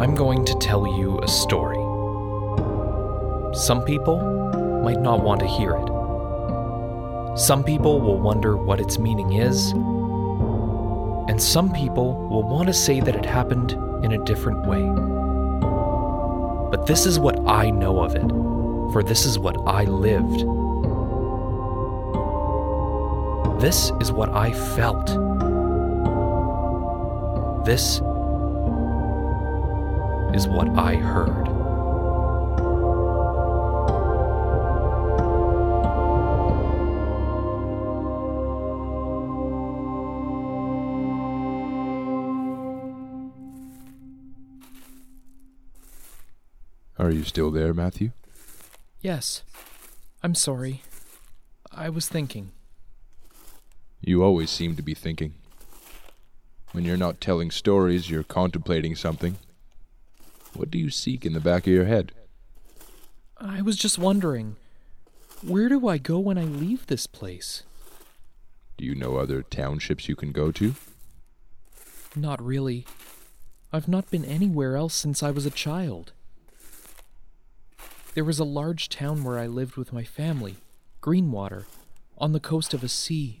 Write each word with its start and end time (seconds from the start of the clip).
I'm 0.00 0.14
going 0.14 0.46
to 0.46 0.54
tell 0.54 0.86
you 0.86 1.18
a 1.18 1.28
story. 1.28 1.76
Some 3.54 3.84
people 3.84 4.18
might 4.82 4.98
not 4.98 5.22
want 5.22 5.40
to 5.40 5.46
hear 5.46 5.72
it. 5.74 7.38
Some 7.38 7.62
people 7.62 8.00
will 8.00 8.18
wonder 8.18 8.56
what 8.56 8.80
its 8.80 8.98
meaning 8.98 9.34
is. 9.34 9.72
And 9.72 11.40
some 11.40 11.70
people 11.70 12.14
will 12.30 12.44
want 12.44 12.68
to 12.68 12.72
say 12.72 13.00
that 13.00 13.14
it 13.14 13.26
happened 13.26 13.72
in 14.02 14.12
a 14.12 14.24
different 14.24 14.66
way. 14.66 14.80
But 16.70 16.86
this 16.86 17.04
is 17.04 17.18
what 17.18 17.38
I 17.46 17.68
know 17.68 18.02
of 18.02 18.14
it, 18.16 18.26
for 18.94 19.02
this 19.02 19.26
is 19.26 19.38
what 19.38 19.58
I 19.68 19.84
lived. 19.84 20.40
This 23.60 23.92
is 24.00 24.12
what 24.12 24.30
I 24.30 24.50
felt. 24.74 25.08
This 27.66 28.00
is 30.34 30.46
what 30.46 30.68
I 30.78 30.94
heard. 30.94 31.48
Are 46.98 47.10
you 47.10 47.24
still 47.24 47.50
there, 47.50 47.72
Matthew? 47.72 48.10
Yes. 49.00 49.42
I'm 50.22 50.34
sorry. 50.34 50.82
I 51.72 51.88
was 51.88 52.08
thinking. 52.08 52.52
You 54.02 54.22
always 54.22 54.50
seem 54.50 54.76
to 54.76 54.82
be 54.82 54.94
thinking. 54.94 55.34
When 56.72 56.84
you're 56.84 56.96
not 56.96 57.20
telling 57.20 57.50
stories, 57.50 58.10
you're 58.10 58.22
contemplating 58.22 58.94
something. 58.94 59.38
What 60.54 60.70
do 60.70 60.78
you 60.78 60.90
seek 60.90 61.24
in 61.24 61.32
the 61.32 61.40
back 61.40 61.66
of 61.66 61.72
your 61.72 61.84
head? 61.84 62.12
I 63.38 63.62
was 63.62 63.76
just 63.76 63.98
wondering 63.98 64.56
where 65.42 65.68
do 65.68 65.88
I 65.88 65.96
go 65.96 66.18
when 66.18 66.36
I 66.36 66.44
leave 66.44 66.86
this 66.86 67.06
place? 67.06 67.62
Do 68.76 68.84
you 68.84 68.94
know 68.94 69.16
other 69.16 69.42
townships 69.42 70.08
you 70.08 70.16
can 70.16 70.32
go 70.32 70.52
to? 70.52 70.74
Not 72.14 72.44
really. 72.44 72.86
I've 73.72 73.88
not 73.88 74.10
been 74.10 74.24
anywhere 74.24 74.76
else 74.76 74.94
since 74.94 75.22
I 75.22 75.30
was 75.30 75.46
a 75.46 75.50
child. 75.50 76.12
There 78.14 78.24
was 78.24 78.38
a 78.38 78.44
large 78.44 78.88
town 78.88 79.22
where 79.22 79.38
I 79.38 79.46
lived 79.46 79.76
with 79.76 79.92
my 79.92 80.02
family, 80.02 80.56
Greenwater, 81.00 81.64
on 82.18 82.32
the 82.32 82.40
coast 82.40 82.74
of 82.74 82.82
a 82.82 82.88
sea. 82.88 83.40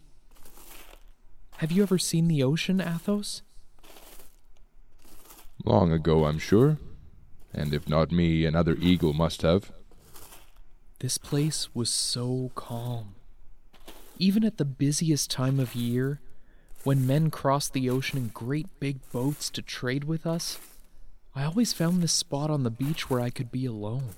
Have 1.56 1.72
you 1.72 1.82
ever 1.82 1.98
seen 1.98 2.28
the 2.28 2.42
ocean, 2.42 2.80
Athos? 2.80 3.42
Long 5.64 5.92
ago, 5.92 6.24
I'm 6.24 6.38
sure. 6.38 6.78
And 7.52 7.74
if 7.74 7.88
not 7.88 8.12
me, 8.12 8.44
another 8.44 8.76
eagle 8.80 9.12
must 9.12 9.42
have. 9.42 9.72
This 11.00 11.18
place 11.18 11.74
was 11.74 11.90
so 11.90 12.52
calm. 12.54 13.14
Even 14.18 14.44
at 14.44 14.58
the 14.58 14.64
busiest 14.64 15.30
time 15.30 15.58
of 15.58 15.74
year, 15.74 16.20
when 16.84 17.06
men 17.06 17.30
crossed 17.30 17.72
the 17.72 17.90
ocean 17.90 18.18
in 18.18 18.28
great 18.28 18.66
big 18.78 18.98
boats 19.10 19.50
to 19.50 19.62
trade 19.62 20.04
with 20.04 20.26
us, 20.26 20.58
I 21.34 21.44
always 21.44 21.72
found 21.72 22.02
this 22.02 22.12
spot 22.12 22.50
on 22.50 22.64
the 22.64 22.70
beach 22.70 23.08
where 23.08 23.20
I 23.20 23.30
could 23.30 23.50
be 23.50 23.64
alone. 23.66 24.10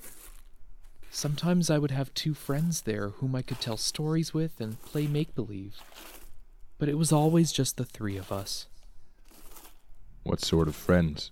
Sometimes 1.11 1.69
I 1.69 1.77
would 1.77 1.91
have 1.91 2.13
two 2.13 2.33
friends 2.33 2.81
there 2.81 3.09
whom 3.09 3.35
I 3.35 3.43
could 3.43 3.61
tell 3.61 3.77
stories 3.77 4.33
with 4.33 4.59
and 4.59 4.81
play 4.81 5.05
make 5.07 5.35
believe. 5.35 5.75
But 6.79 6.89
it 6.89 6.97
was 6.97 7.11
always 7.11 7.51
just 7.51 7.77
the 7.77 7.85
three 7.85 8.17
of 8.17 8.31
us. 8.31 8.67
What 10.23 10.41
sort 10.41 10.67
of 10.67 10.75
friends? 10.75 11.31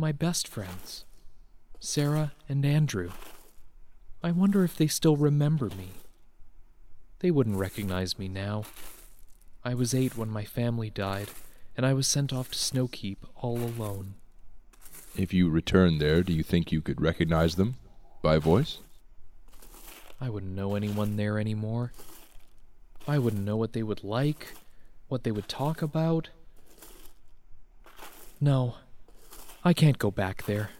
My 0.00 0.12
best 0.12 0.48
friends, 0.48 1.04
Sarah 1.78 2.32
and 2.48 2.64
Andrew. 2.64 3.10
I 4.22 4.30
wonder 4.30 4.64
if 4.64 4.74
they 4.74 4.86
still 4.86 5.14
remember 5.14 5.66
me. 5.66 5.90
They 7.18 7.30
wouldn't 7.30 7.58
recognize 7.58 8.18
me 8.18 8.26
now. 8.26 8.64
I 9.62 9.74
was 9.74 9.94
eight 9.94 10.16
when 10.16 10.30
my 10.30 10.46
family 10.46 10.88
died, 10.88 11.28
and 11.76 11.84
I 11.84 11.92
was 11.92 12.08
sent 12.08 12.32
off 12.32 12.50
to 12.52 12.56
Snowkeep 12.56 13.18
all 13.36 13.58
alone. 13.58 14.14
If 15.18 15.34
you 15.34 15.50
return 15.50 15.98
there, 15.98 16.22
do 16.22 16.32
you 16.32 16.42
think 16.42 16.72
you 16.72 16.80
could 16.80 17.02
recognize 17.02 17.56
them? 17.56 17.74
By 18.22 18.38
voice? 18.38 18.78
I 20.18 20.30
wouldn't 20.30 20.56
know 20.56 20.76
anyone 20.76 21.16
there 21.16 21.38
anymore. 21.38 21.92
I 23.06 23.18
wouldn't 23.18 23.44
know 23.44 23.58
what 23.58 23.74
they 23.74 23.82
would 23.82 24.02
like, 24.02 24.54
what 25.08 25.24
they 25.24 25.30
would 25.30 25.46
talk 25.46 25.82
about. 25.82 26.30
No, 28.40 28.76
I 29.62 29.74
can't 29.74 29.98
go 29.98 30.10
back 30.10 30.44
there. 30.44 30.70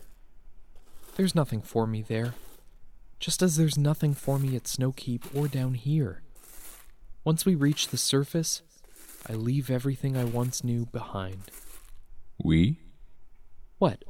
There's 1.16 1.34
nothing 1.34 1.60
for 1.60 1.86
me 1.86 2.00
there, 2.00 2.34
just 3.18 3.42
as 3.42 3.56
there's 3.56 3.76
nothing 3.76 4.14
for 4.14 4.38
me 4.38 4.56
at 4.56 4.64
Snowkeep 4.64 5.36
or 5.36 5.48
down 5.48 5.74
here. 5.74 6.22
Once 7.22 7.44
we 7.44 7.54
reach 7.54 7.88
the 7.88 7.98
surface, 7.98 8.62
I 9.28 9.34
leave 9.34 9.68
everything 9.68 10.16
I 10.16 10.24
once 10.24 10.64
knew 10.64 10.86
behind. 10.86 11.50
We? 12.42 12.80
What? 13.76 14.02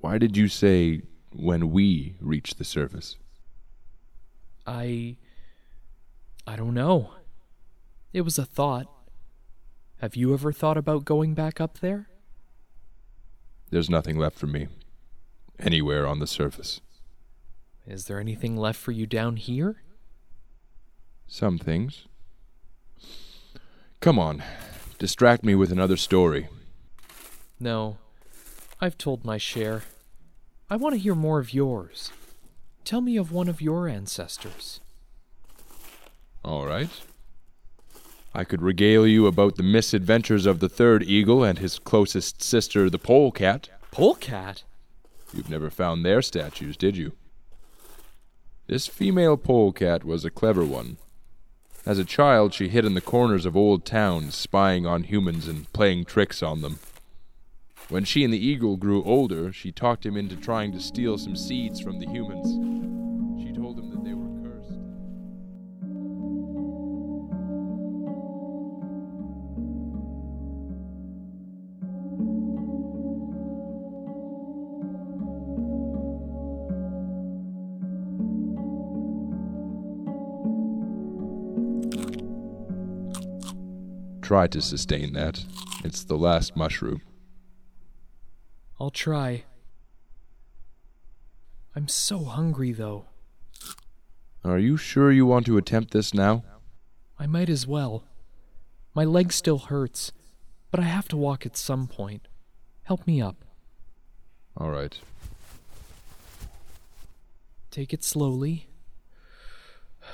Why 0.00 0.18
did 0.18 0.36
you 0.36 0.46
say 0.46 1.02
when 1.32 1.70
we 1.70 2.14
reach 2.20 2.54
the 2.54 2.64
surface? 2.64 3.16
I. 4.64 5.16
I 6.46 6.54
don't 6.54 6.74
know. 6.74 7.14
It 8.12 8.20
was 8.20 8.38
a 8.38 8.44
thought. 8.44 8.86
Have 10.00 10.14
you 10.14 10.32
ever 10.32 10.52
thought 10.52 10.76
about 10.76 11.04
going 11.04 11.34
back 11.34 11.60
up 11.60 11.80
there? 11.80 12.09
There's 13.70 13.90
nothing 13.90 14.18
left 14.18 14.38
for 14.38 14.46
me. 14.46 14.68
Anywhere 15.58 16.06
on 16.06 16.18
the 16.18 16.26
surface. 16.26 16.80
Is 17.86 18.06
there 18.06 18.20
anything 18.20 18.56
left 18.56 18.78
for 18.78 18.92
you 18.92 19.06
down 19.06 19.36
here? 19.36 19.82
Some 21.26 21.58
things. 21.58 22.06
Come 24.00 24.18
on, 24.18 24.42
distract 24.98 25.44
me 25.44 25.54
with 25.54 25.70
another 25.70 25.96
story. 25.96 26.48
No, 27.58 27.98
I've 28.80 28.96
told 28.96 29.24
my 29.24 29.36
share. 29.36 29.82
I 30.70 30.76
want 30.76 30.94
to 30.94 31.00
hear 31.00 31.14
more 31.14 31.38
of 31.38 31.52
yours. 31.52 32.10
Tell 32.84 33.00
me 33.00 33.16
of 33.16 33.30
one 33.30 33.48
of 33.48 33.60
your 33.60 33.88
ancestors. 33.88 34.80
All 36.42 36.64
right. 36.66 36.88
I 38.32 38.44
could 38.44 38.62
regale 38.62 39.06
you 39.06 39.26
about 39.26 39.56
the 39.56 39.62
misadventures 39.62 40.46
of 40.46 40.60
the 40.60 40.68
third 40.68 41.02
eagle 41.02 41.42
and 41.42 41.58
his 41.58 41.78
closest 41.80 42.42
sister, 42.42 42.88
the 42.88 42.98
polecat. 42.98 43.68
Polecat? 43.90 44.62
You've 45.34 45.50
never 45.50 45.70
found 45.70 46.04
their 46.04 46.22
statues, 46.22 46.76
did 46.76 46.96
you? 46.96 47.12
This 48.68 48.86
female 48.86 49.36
polecat 49.36 50.04
was 50.04 50.24
a 50.24 50.30
clever 50.30 50.64
one. 50.64 50.98
As 51.84 51.98
a 51.98 52.04
child, 52.04 52.54
she 52.54 52.68
hid 52.68 52.84
in 52.84 52.94
the 52.94 53.00
corners 53.00 53.46
of 53.46 53.56
old 53.56 53.84
towns, 53.84 54.36
spying 54.36 54.86
on 54.86 55.04
humans 55.04 55.48
and 55.48 55.72
playing 55.72 56.04
tricks 56.04 56.42
on 56.42 56.60
them. 56.60 56.78
When 57.88 58.04
she 58.04 58.22
and 58.22 58.32
the 58.32 58.38
eagle 58.38 58.76
grew 58.76 59.02
older, 59.02 59.52
she 59.52 59.72
talked 59.72 60.06
him 60.06 60.16
into 60.16 60.36
trying 60.36 60.70
to 60.72 60.80
steal 60.80 61.18
some 61.18 61.34
seeds 61.34 61.80
from 61.80 61.98
the 61.98 62.06
humans. 62.06 62.69
Try 84.30 84.46
to 84.46 84.62
sustain 84.62 85.12
that. 85.14 85.44
It's 85.82 86.04
the 86.04 86.14
last 86.14 86.54
mushroom. 86.54 87.02
I'll 88.78 88.92
try. 88.92 89.42
I'm 91.74 91.88
so 91.88 92.20
hungry, 92.22 92.70
though. 92.70 93.06
Are 94.44 94.60
you 94.60 94.76
sure 94.76 95.10
you 95.10 95.26
want 95.26 95.46
to 95.46 95.58
attempt 95.58 95.90
this 95.90 96.14
now? 96.14 96.44
I 97.18 97.26
might 97.26 97.48
as 97.48 97.66
well. 97.66 98.04
My 98.94 99.02
leg 99.02 99.32
still 99.32 99.58
hurts, 99.58 100.12
but 100.70 100.78
I 100.78 100.84
have 100.84 101.08
to 101.08 101.16
walk 101.16 101.44
at 101.44 101.56
some 101.56 101.88
point. 101.88 102.28
Help 102.84 103.08
me 103.08 103.20
up. 103.20 103.44
All 104.56 104.70
right. 104.70 104.96
Take 107.72 107.92
it 107.92 108.04
slowly. 108.04 108.68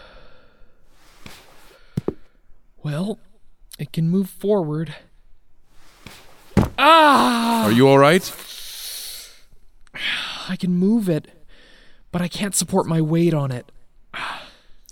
Well, 2.83 3.19
it 3.79 3.93
can 3.93 4.09
move 4.09 4.31
forward. 4.31 4.95
Ah! 6.79 7.65
Are 7.65 7.73
you 7.73 7.89
all 7.89 7.99
right? 7.99 8.33
I 10.49 10.57
can 10.57 10.73
move 10.73 11.09
it, 11.09 11.29
but 12.13 12.23
I 12.23 12.29
can't 12.29 12.55
support 12.55 12.87
my 12.87 13.01
weight 13.01 13.35
on 13.35 13.51
it. 13.51 13.71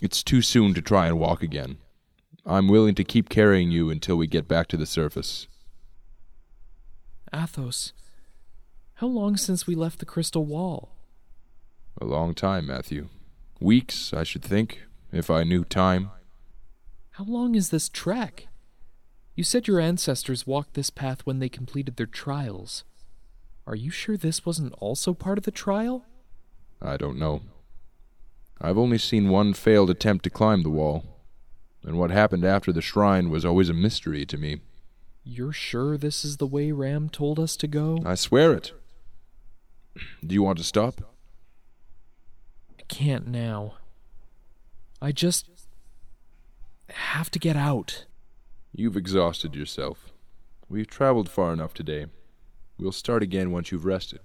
It's 0.03 0.23
too 0.23 0.43
soon 0.43 0.75
to 0.75 0.83
try 0.83 1.07
and 1.07 1.19
walk 1.19 1.43
again. 1.43 1.79
I'm 2.45 2.69
willing 2.69 2.95
to 2.97 3.05
keep 3.05 3.29
carrying 3.29 3.71
you 3.71 3.89
until 3.91 4.17
we 4.17 4.27
get 4.27 4.49
back 4.49 4.67
to 4.69 4.77
the 4.77 4.87
surface. 4.87 5.47
Athos, 7.33 7.93
How 8.95 9.07
long 9.07 9.37
since 9.37 9.67
we 9.67 9.75
left 9.75 9.99
the 9.99 10.05
crystal 10.07 10.45
wall? 10.45 10.91
A 12.01 12.05
long 12.05 12.35
time, 12.35 12.67
Matthew. 12.67 13.09
Weeks, 13.61 14.13
I 14.13 14.25
should 14.25 14.43
think, 14.43 14.83
if 15.13 15.31
I 15.31 15.43
knew 15.45 15.65
time. 15.65 16.11
How 17.13 17.25
long 17.25 17.55
is 17.55 17.71
this 17.71 17.89
trek? 17.89 18.49
You 19.35 19.43
said 19.43 19.67
your 19.67 19.81
ancestors 19.81 20.47
walked 20.47 20.75
this 20.75 20.91
path 20.91 21.23
when 21.25 21.41
they 21.41 21.49
completed 21.49 21.97
their 21.97 22.07
trials. 22.07 22.85
Are 23.67 23.75
you 23.75 23.91
sure 23.91 24.17
this 24.17 24.47
wasn't 24.47 24.75
also 24.75 25.13
part 25.13 25.39
of 25.39 25.45
the 25.45 25.51
trial? 25.51 26.05
I 26.81 26.97
don't 26.97 27.19
know. 27.19 27.43
I've 28.61 28.79
only 28.79 28.99
seen 28.99 29.31
one 29.31 29.53
failed 29.53 29.91
attempt 29.91 30.23
to 30.25 30.31
climb 30.31 30.63
the 30.63 30.71
wall, 30.71 31.05
and 31.83 31.99
what 31.99 32.11
happened 32.11 32.45
after 32.45 32.73
the 32.73 32.81
shrine 32.81 33.29
was 33.31 33.45
always 33.45 33.69
a 33.69 33.75
mystery 33.75 34.25
to 34.27 34.39
me. 34.39 34.61
You're 35.25 35.53
sure 35.53 35.97
this 35.97 36.25
is 36.25 36.37
the 36.37 36.47
way 36.47 36.71
Ram 36.71 37.09
told 37.09 37.41
us 37.41 37.57
to 37.57 37.67
go? 37.67 38.03
I 38.05 38.15
swear 38.15 38.53
it. 38.53 38.73
Do 40.25 40.35
you 40.35 40.43
want 40.43 40.59
to 40.59 40.65
stop? 40.65 41.01
I 42.79 42.83
can't 42.89 43.27
now. 43.27 43.75
I 45.01 45.11
just 45.13 45.49
have 46.91 47.31
to 47.31 47.39
get 47.39 47.57
out. 47.57 48.05
You've 48.77 48.97
exhausted 48.97 49.55
yourself. 49.55 50.13
We've 50.69 50.89
traveled 50.89 51.29
far 51.29 51.53
enough 51.53 51.75
today. 51.75 52.07
We'll 52.77 52.91
start 52.91 53.23
again 53.23 53.53
once 53.53 53.71
you've 53.71 53.85
rested. 53.85 54.19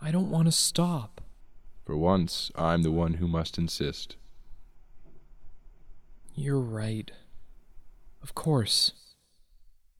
I 0.00 0.12
don't 0.12 0.30
want 0.30 0.46
to 0.46 0.52
stop. 0.52 1.20
For 1.84 1.96
once, 1.96 2.52
I'm 2.54 2.84
the 2.84 2.92
one 2.92 3.14
who 3.14 3.26
must 3.26 3.58
insist. 3.58 4.14
You're 6.36 6.60
right. 6.60 7.10
Of 8.22 8.32
course. 8.32 8.92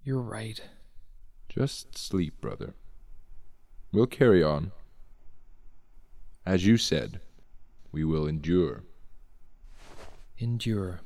You're 0.05 0.23
right. 0.23 0.61
Just 1.49 1.99
sleep, 1.99 2.41
brother. 2.41 2.75
We'll 3.91 4.07
carry 4.07 4.41
on. 4.41 4.71
As 6.47 6.65
you 6.65 6.77
said, 6.77 7.21
we 7.91 8.05
will 8.05 8.29
endure. 8.29 8.85
Endure. 10.39 11.01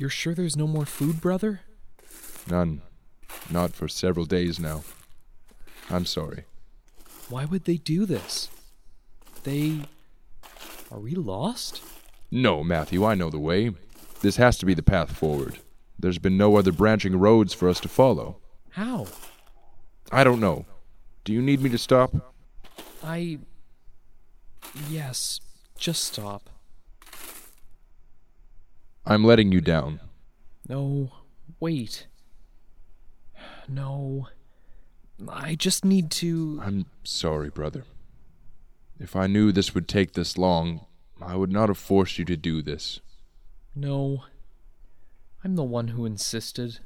You're 0.00 0.08
sure 0.08 0.34
there's 0.34 0.56
no 0.56 0.66
more 0.66 0.86
food, 0.86 1.20
brother? 1.20 1.60
None. 2.48 2.80
Not 3.50 3.74
for 3.74 3.86
several 3.86 4.24
days 4.24 4.58
now. 4.58 4.82
I'm 5.90 6.06
sorry. 6.06 6.44
Why 7.28 7.44
would 7.44 7.66
they 7.66 7.76
do 7.76 8.06
this? 8.06 8.48
They. 9.42 9.80
Are 10.90 11.00
we 11.00 11.14
lost? 11.14 11.82
No, 12.30 12.64
Matthew, 12.64 13.04
I 13.04 13.14
know 13.14 13.28
the 13.28 13.38
way. 13.38 13.72
This 14.22 14.36
has 14.36 14.56
to 14.58 14.64
be 14.64 14.72
the 14.72 14.82
path 14.82 15.12
forward. 15.12 15.58
There's 15.98 16.18
been 16.18 16.38
no 16.38 16.56
other 16.56 16.72
branching 16.72 17.16
roads 17.16 17.52
for 17.52 17.68
us 17.68 17.78
to 17.80 17.88
follow. 17.88 18.38
How? 18.70 19.06
I 20.10 20.24
don't 20.24 20.40
know. 20.40 20.64
Do 21.24 21.34
you 21.34 21.42
need 21.42 21.60
me 21.60 21.68
to 21.68 21.78
stop? 21.78 22.14
I. 23.04 23.38
Yes, 24.88 25.40
just 25.76 26.04
stop. 26.04 26.49
I'm 29.06 29.24
letting 29.24 29.52
you 29.52 29.60
down. 29.60 30.00
No, 30.68 31.10
wait. 31.58 32.06
No. 33.68 34.28
I 35.28 35.54
just 35.54 35.84
need 35.84 36.10
to. 36.12 36.60
I'm 36.62 36.86
sorry, 37.04 37.50
brother. 37.50 37.84
If 38.98 39.16
I 39.16 39.26
knew 39.26 39.52
this 39.52 39.74
would 39.74 39.88
take 39.88 40.12
this 40.12 40.36
long, 40.38 40.86
I 41.20 41.36
would 41.36 41.52
not 41.52 41.68
have 41.68 41.78
forced 41.78 42.18
you 42.18 42.24
to 42.26 42.36
do 42.36 42.62
this. 42.62 43.00
No. 43.74 44.24
I'm 45.42 45.56
the 45.56 45.64
one 45.64 45.88
who 45.88 46.04
insisted. 46.04 46.80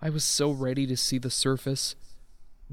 I 0.00 0.10
was 0.10 0.24
so 0.24 0.50
ready 0.50 0.86
to 0.86 0.96
see 0.96 1.18
the 1.18 1.30
surface. 1.30 1.94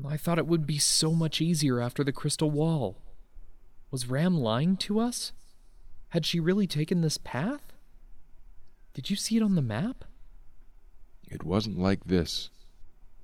I 0.07 0.17
thought 0.17 0.39
it 0.39 0.47
would 0.47 0.67
be 0.67 0.77
so 0.77 1.11
much 1.13 1.41
easier 1.41 1.79
after 1.79 2.03
the 2.03 2.11
crystal 2.11 2.51
wall. 2.51 2.97
Was 3.91 4.09
Ram 4.09 4.37
lying 4.37 4.77
to 4.77 4.99
us? 4.99 5.31
Had 6.09 6.25
she 6.25 6.39
really 6.39 6.67
taken 6.67 7.01
this 7.01 7.17
path? 7.17 7.73
Did 8.95 9.09
you 9.09 9.17
see 9.17 9.35
it 9.35 9.43
on 9.43 9.55
the 9.55 9.61
map? 9.61 10.05
It 11.27 11.43
wasn't 11.43 11.77
like 11.77 12.05
this. 12.05 12.49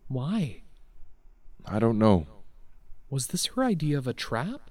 Why? 0.09 0.63
I 1.65 1.79
don't 1.79 1.97
know. 1.97 2.27
Was 3.09 3.27
this 3.27 3.45
her 3.47 3.63
idea 3.63 3.97
of 3.97 4.05
a 4.05 4.13
trap? 4.13 4.69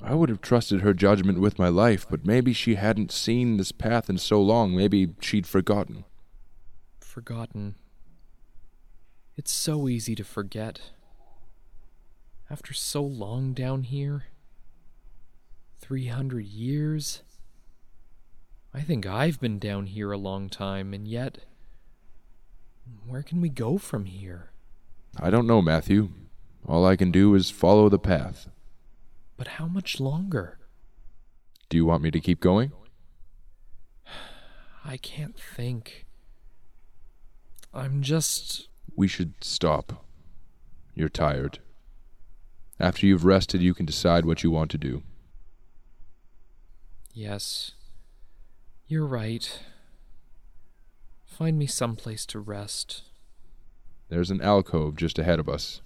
I 0.00 0.14
would 0.14 0.28
have 0.28 0.40
trusted 0.40 0.82
her 0.82 0.94
judgment 0.94 1.40
with 1.40 1.58
my 1.58 1.68
life, 1.68 2.06
but 2.08 2.24
maybe 2.24 2.52
she 2.52 2.76
hadn't 2.76 3.10
seen 3.10 3.56
this 3.56 3.72
path 3.72 4.08
in 4.08 4.18
so 4.18 4.40
long. 4.40 4.76
Maybe 4.76 5.14
she'd 5.20 5.46
forgotten. 5.46 6.04
Forgotten. 7.00 7.74
It's 9.36 9.50
so 9.50 9.88
easy 9.88 10.14
to 10.14 10.24
forget. 10.24 10.92
After 12.48 12.72
so 12.72 13.02
long 13.02 13.54
down 13.54 13.82
here 13.82 14.26
300 15.80 16.46
years. 16.46 17.22
I 18.76 18.82
think 18.82 19.06
I've 19.06 19.40
been 19.40 19.58
down 19.58 19.86
here 19.86 20.12
a 20.12 20.18
long 20.18 20.50
time, 20.50 20.92
and 20.92 21.08
yet. 21.08 21.38
Where 23.06 23.22
can 23.22 23.40
we 23.40 23.48
go 23.48 23.78
from 23.78 24.04
here? 24.04 24.50
I 25.18 25.30
don't 25.30 25.46
know, 25.46 25.62
Matthew. 25.62 26.10
All 26.68 26.84
I 26.84 26.94
can 26.94 27.10
do 27.10 27.34
is 27.34 27.48
follow 27.48 27.88
the 27.88 27.98
path. 27.98 28.50
But 29.38 29.48
how 29.48 29.66
much 29.66 29.98
longer? 29.98 30.58
Do 31.70 31.78
you 31.78 31.86
want 31.86 32.02
me 32.02 32.10
to 32.10 32.20
keep 32.20 32.38
going? 32.38 32.70
I 34.84 34.98
can't 34.98 35.40
think. 35.40 36.04
I'm 37.72 38.02
just. 38.02 38.68
We 38.94 39.08
should 39.08 39.42
stop. 39.42 40.04
You're 40.94 41.08
tired. 41.08 41.60
After 42.78 43.06
you've 43.06 43.24
rested, 43.24 43.62
you 43.62 43.72
can 43.72 43.86
decide 43.86 44.26
what 44.26 44.42
you 44.42 44.50
want 44.50 44.70
to 44.72 44.78
do. 44.78 45.02
Yes. 47.14 47.72
You're 48.88 49.06
right. 49.06 49.60
Find 51.24 51.58
me 51.58 51.66
some 51.66 51.96
place 51.96 52.24
to 52.26 52.38
rest. 52.38 53.02
There's 54.08 54.30
an 54.30 54.40
alcove 54.40 54.94
just 54.94 55.18
ahead 55.18 55.40
of 55.40 55.48
us. 55.48 55.80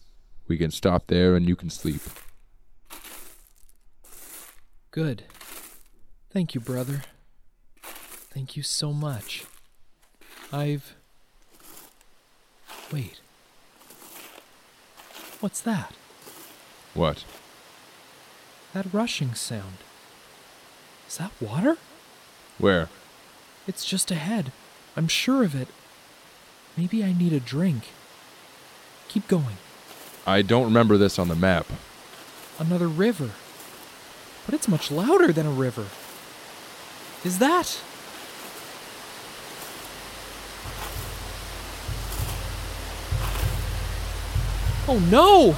We 0.47 0.59
can 0.59 0.71
stop 0.71 1.07
there 1.07 1.35
and 1.35 1.49
you 1.49 1.57
can 1.57 1.71
sleep. 1.71 2.03
Good. 4.91 5.23
Thank 6.31 6.55
you, 6.55 6.61
brother. 6.61 7.03
Thank 7.83 8.55
you 8.57 8.63
so 8.63 8.93
much. 8.93 9.47
I've. 10.53 10.95
Wait. 12.93 13.21
What's 15.41 15.63
that? 15.63 15.95
What? 16.93 17.25
That 18.75 18.93
rushing 18.93 19.35
sound. 19.35 19.79
Is 21.09 21.17
that 21.17 21.33
water? 21.41 21.79
Where? 22.59 22.91
It's 23.71 23.85
just 23.85 24.11
ahead. 24.11 24.51
I'm 24.97 25.07
sure 25.07 25.45
of 25.45 25.55
it. 25.55 25.69
Maybe 26.77 27.05
I 27.05 27.13
need 27.13 27.33
a 27.33 27.39
drink. 27.39 27.85
Keep 29.07 29.29
going. 29.29 29.59
I 30.27 30.43
don't 30.43 30.65
remember 30.65 30.99
this 30.99 31.21
on 31.21 31.29
the 31.29 31.37
map. 31.37 31.69
Another 32.59 32.89
river. 32.89 33.31
But 34.45 34.57
it's 34.57 34.67
much 34.67 34.91
louder 34.91 35.33
than 35.33 35.47
a 35.47 35.53
river. 35.53 35.87
Is 37.25 37.39
that? 37.39 37.81
Oh 44.89 44.99
no! 44.99 45.53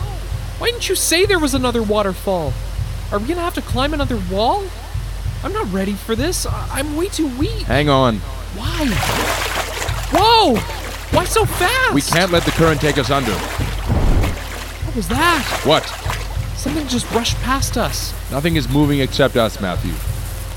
Why 0.58 0.70
didn't 0.70 0.90
you 0.90 0.96
say 0.96 1.24
there 1.24 1.38
was 1.38 1.54
another 1.54 1.82
waterfall? 1.82 2.52
Are 3.10 3.18
we 3.18 3.28
gonna 3.28 3.40
have 3.40 3.54
to 3.54 3.62
climb 3.62 3.94
another 3.94 4.20
wall? 4.30 4.64
I'm 5.44 5.52
not 5.52 5.72
ready 5.72 5.94
for 5.94 6.14
this. 6.14 6.46
I'm 6.46 6.96
way 6.96 7.08
too 7.08 7.26
weak. 7.38 7.62
Hang 7.62 7.88
on. 7.88 8.16
Why? 8.54 8.86
Whoa! 10.12 10.56
Why 11.16 11.24
so 11.24 11.44
fast? 11.44 11.94
We 11.94 12.02
can't 12.02 12.30
let 12.30 12.44
the 12.44 12.52
current 12.52 12.80
take 12.80 12.96
us 12.98 13.10
under. 13.10 13.32
What 13.32 14.96
was 14.96 15.08
that? 15.08 15.62
What? 15.64 15.84
Something 16.56 16.86
just 16.86 17.10
rushed 17.10 17.36
past 17.38 17.76
us. 17.76 18.12
Nothing 18.30 18.56
is 18.56 18.68
moving 18.68 19.00
except 19.00 19.36
us, 19.36 19.60
Matthew. 19.60 19.92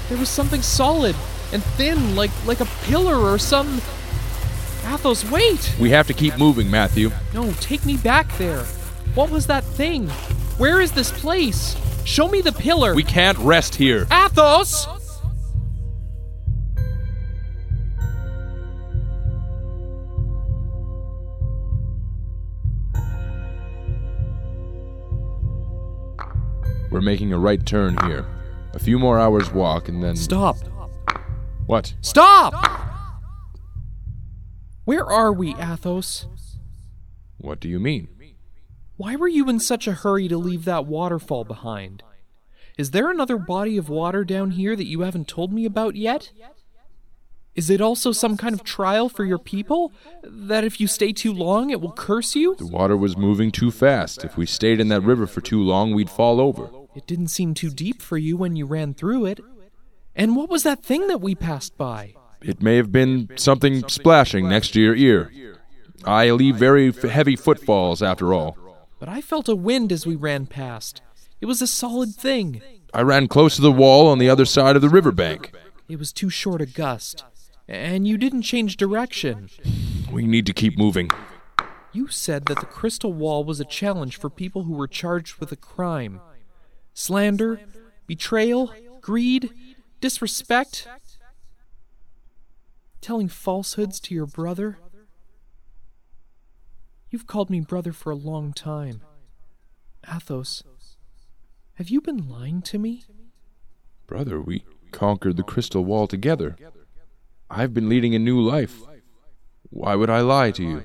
There 0.10 0.20
was 0.20 0.30
something 0.30 0.62
solid 0.62 1.16
and 1.52 1.64
thin, 1.64 2.16
like 2.16 2.32
like 2.46 2.60
a 2.60 2.68
pillar 2.84 3.16
or 3.16 3.40
some. 3.40 3.82
Athos, 4.86 5.30
wait! 5.32 5.74
We 5.80 5.90
have 5.90 6.06
to 6.08 6.14
keep 6.14 6.38
moving, 6.38 6.70
Matthew. 6.70 7.12
No, 7.34 7.54
take 7.54 7.86
me 7.86 7.98
back 7.98 8.38
there. 8.38 8.66
What 9.16 9.32
was 9.32 9.48
that 9.48 9.64
thing? 9.64 10.10
Where 10.60 10.80
is 10.80 10.92
this 10.92 11.12
place? 11.12 11.76
Show 12.06 12.28
me 12.28 12.42
the 12.42 12.52
pillar. 12.52 12.94
We 12.94 13.04
can't 13.04 13.38
rest 13.40 13.76
here. 13.76 14.08
Athos! 14.12 14.88
We're 26.92 27.02
making 27.02 27.34
a 27.34 27.40
right 27.40 27.66
turn 27.66 27.98
here. 28.06 28.26
A 28.74 28.80
few 28.80 29.00
more 29.00 29.20
hours 29.20 29.52
walk 29.52 29.90
and 29.90 30.02
then. 30.02 30.16
Stop! 30.16 30.58
What? 31.66 31.96
Stop! 32.02 32.54
Where 34.86 35.06
are 35.06 35.34
we, 35.34 35.56
Athos? 35.56 36.28
What 37.38 37.60
do 37.60 37.68
you 37.68 37.80
mean? 37.80 38.08
Why 38.98 39.16
were 39.16 39.28
you 39.28 39.50
in 39.50 39.60
such 39.60 39.88
a 39.88 39.94
hurry 39.94 40.28
to 40.30 40.38
leave 40.38 40.66
that 40.66 40.86
waterfall 40.86 41.44
behind? 41.44 42.02
Is 42.78 42.92
there 42.92 43.10
another 43.10 43.38
body 43.38 43.78
of 43.78 43.90
water 43.90 44.24
down 44.24 44.52
here 44.52 44.76
that 44.76 44.88
you 44.88 45.02
haven't 45.02 45.28
told 45.28 45.52
me 45.52 45.66
about 45.66 45.96
yet? 45.96 46.32
Is 47.56 47.70
it 47.70 47.80
also 47.80 48.12
some 48.12 48.36
kind 48.36 48.54
of 48.54 48.64
trial 48.64 49.08
for 49.08 49.24
your 49.24 49.38
people? 49.38 49.94
That 50.24 50.66
if 50.66 50.82
you 50.82 50.88
stay 50.88 51.14
too 51.14 51.34
long, 51.34 51.70
it 51.70 51.80
will 51.80 51.94
curse 51.94 52.36
you? 52.36 52.56
The 52.56 52.68
water 52.68 52.98
was 52.98 53.16
moving 53.16 53.52
too 53.52 53.72
fast. 53.72 54.26
If 54.26 54.36
we 54.36 54.46
stayed 54.46 54.82
in 54.82 54.90
that 54.90 55.02
river 55.02 55.26
for 55.26 55.40
too 55.40 55.62
long, 55.62 55.94
we'd 55.94 56.10
fall 56.10 56.42
over. 56.42 56.70
It 56.96 57.08
didn't 57.08 57.28
seem 57.28 57.54
too 57.54 57.70
deep 57.70 58.02
for 58.02 58.18
you 58.18 58.36
when 58.36 58.56
you 58.56 58.66
ran 58.66 58.94
through 58.94 59.26
it. 59.26 59.40
And 60.16 60.36
what 60.36 60.50
was 60.50 60.64
that 60.64 60.84
thing 60.84 61.08
that 61.08 61.22
we 61.22 61.36
passed 61.36 61.78
by? 61.78 62.14
It 62.42 62.62
may 62.62 62.76
have 62.76 62.92
been 62.92 63.30
something 63.36 63.88
splashing 63.88 64.48
next 64.48 64.72
to 64.74 64.82
your 64.82 64.96
ear. 64.96 65.32
I 66.04 66.32
leave 66.32 66.58
very 66.58 66.90
f- 66.90 67.02
heavy 67.02 67.36
footfalls 67.36 68.02
after 68.02 68.34
all. 68.34 68.58
But 69.00 69.10
I 69.10 69.22
felt 69.22 69.50
a 69.50 69.56
wind 69.56 69.92
as 69.92 70.06
we 70.06 70.16
ran 70.16 70.46
past. 70.46 71.02
It 71.42 71.46
was 71.48 71.62
a 71.62 71.68
solid 71.68 72.16
thing. 72.16 72.62
I 72.94 73.02
ran 73.02 73.28
close 73.28 73.56
to 73.56 73.62
the 73.62 73.72
wall 73.72 74.08
on 74.08 74.20
the 74.20 74.30
other 74.30 74.46
side 74.46 74.76
of 74.76 74.82
the 74.82 74.90
riverbank. 74.90 75.52
It 75.90 76.00
was 76.00 76.14
too 76.14 76.30
short 76.30 76.62
a 76.62 76.66
gust. 76.66 77.24
And 77.68 78.08
you 78.08 78.18
didn't 78.18 78.44
change 78.44 78.78
direction. 78.78 79.50
We 80.12 80.26
need 80.26 80.46
to 80.46 80.54
keep 80.54 80.78
moving. 80.78 81.10
You 81.92 82.08
said 82.08 82.46
that 82.46 82.60
the 82.60 82.66
crystal 82.66 83.14
wall 83.14 83.44
was 83.44 83.60
a 83.60 83.66
challenge 83.66 84.18
for 84.18 84.30
people 84.30 84.64
who 84.64 84.74
were 84.74 84.88
charged 84.88 85.40
with 85.40 85.52
a 85.52 85.56
crime 85.56 86.22
slander, 86.94 87.60
betrayal, 88.08 88.74
greed, 89.02 89.50
disrespect, 90.00 90.88
telling 93.02 93.28
falsehoods 93.28 94.00
to 94.00 94.16
your 94.16 94.26
brother. 94.26 94.78
You've 97.16 97.28
called 97.28 97.50
me 97.50 97.62
brother 97.62 97.94
for 97.94 98.12
a 98.12 98.16
long 98.16 98.52
time. 98.52 99.00
Athos, 100.06 100.64
have 101.76 101.88
you 101.88 102.02
been 102.02 102.28
lying 102.28 102.62
to 102.64 102.78
me? 102.78 103.06
Brother, 104.06 104.42
we 104.42 104.66
conquered 104.92 105.38
the 105.38 105.44
crystal 105.44 105.86
wall 105.86 106.08
together. 106.08 106.58
I've 107.50 107.74
been 107.74 107.88
leading 107.88 108.14
a 108.16 108.20
new 108.20 108.42
life. 108.42 108.82
Why 109.70 109.96
would 109.96 110.10
I 110.10 110.20
lie 110.20 110.52
to 110.52 110.62
you? 110.62 110.84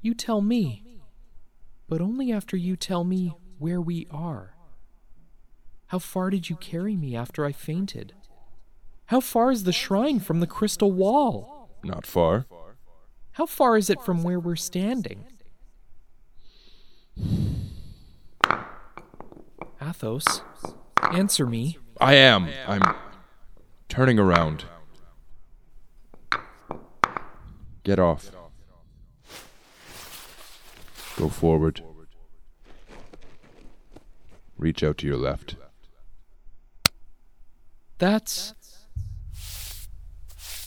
You 0.00 0.14
tell 0.14 0.40
me, 0.40 1.00
but 1.88 2.00
only 2.00 2.30
after 2.30 2.56
you 2.56 2.76
tell 2.76 3.02
me 3.02 3.32
where 3.58 3.80
we 3.80 4.06
are. 4.08 4.54
How 5.88 5.98
far 5.98 6.30
did 6.30 6.48
you 6.48 6.54
carry 6.54 6.94
me 6.94 7.16
after 7.16 7.44
I 7.44 7.50
fainted? 7.50 8.14
How 9.06 9.18
far 9.18 9.50
is 9.50 9.64
the 9.64 9.72
shrine 9.72 10.20
from 10.20 10.38
the 10.38 10.46
crystal 10.46 10.92
wall? 10.92 11.70
Not 11.82 12.06
far. 12.06 12.46
How 13.34 13.46
far 13.46 13.76
is 13.76 13.90
it 13.90 14.00
from 14.00 14.22
where 14.22 14.38
we're 14.38 14.54
standing? 14.54 15.24
Athos, 19.82 20.42
answer 21.12 21.44
me. 21.44 21.78
I 22.00 22.14
am. 22.14 22.48
I'm 22.66 22.94
turning 23.88 24.20
around. 24.20 24.66
Get 27.82 27.98
off. 27.98 28.30
Go 31.16 31.28
forward. 31.28 31.82
Reach 34.56 34.84
out 34.84 34.98
to 34.98 35.06
your 35.08 35.16
left. 35.16 35.56
That's. 37.98 38.54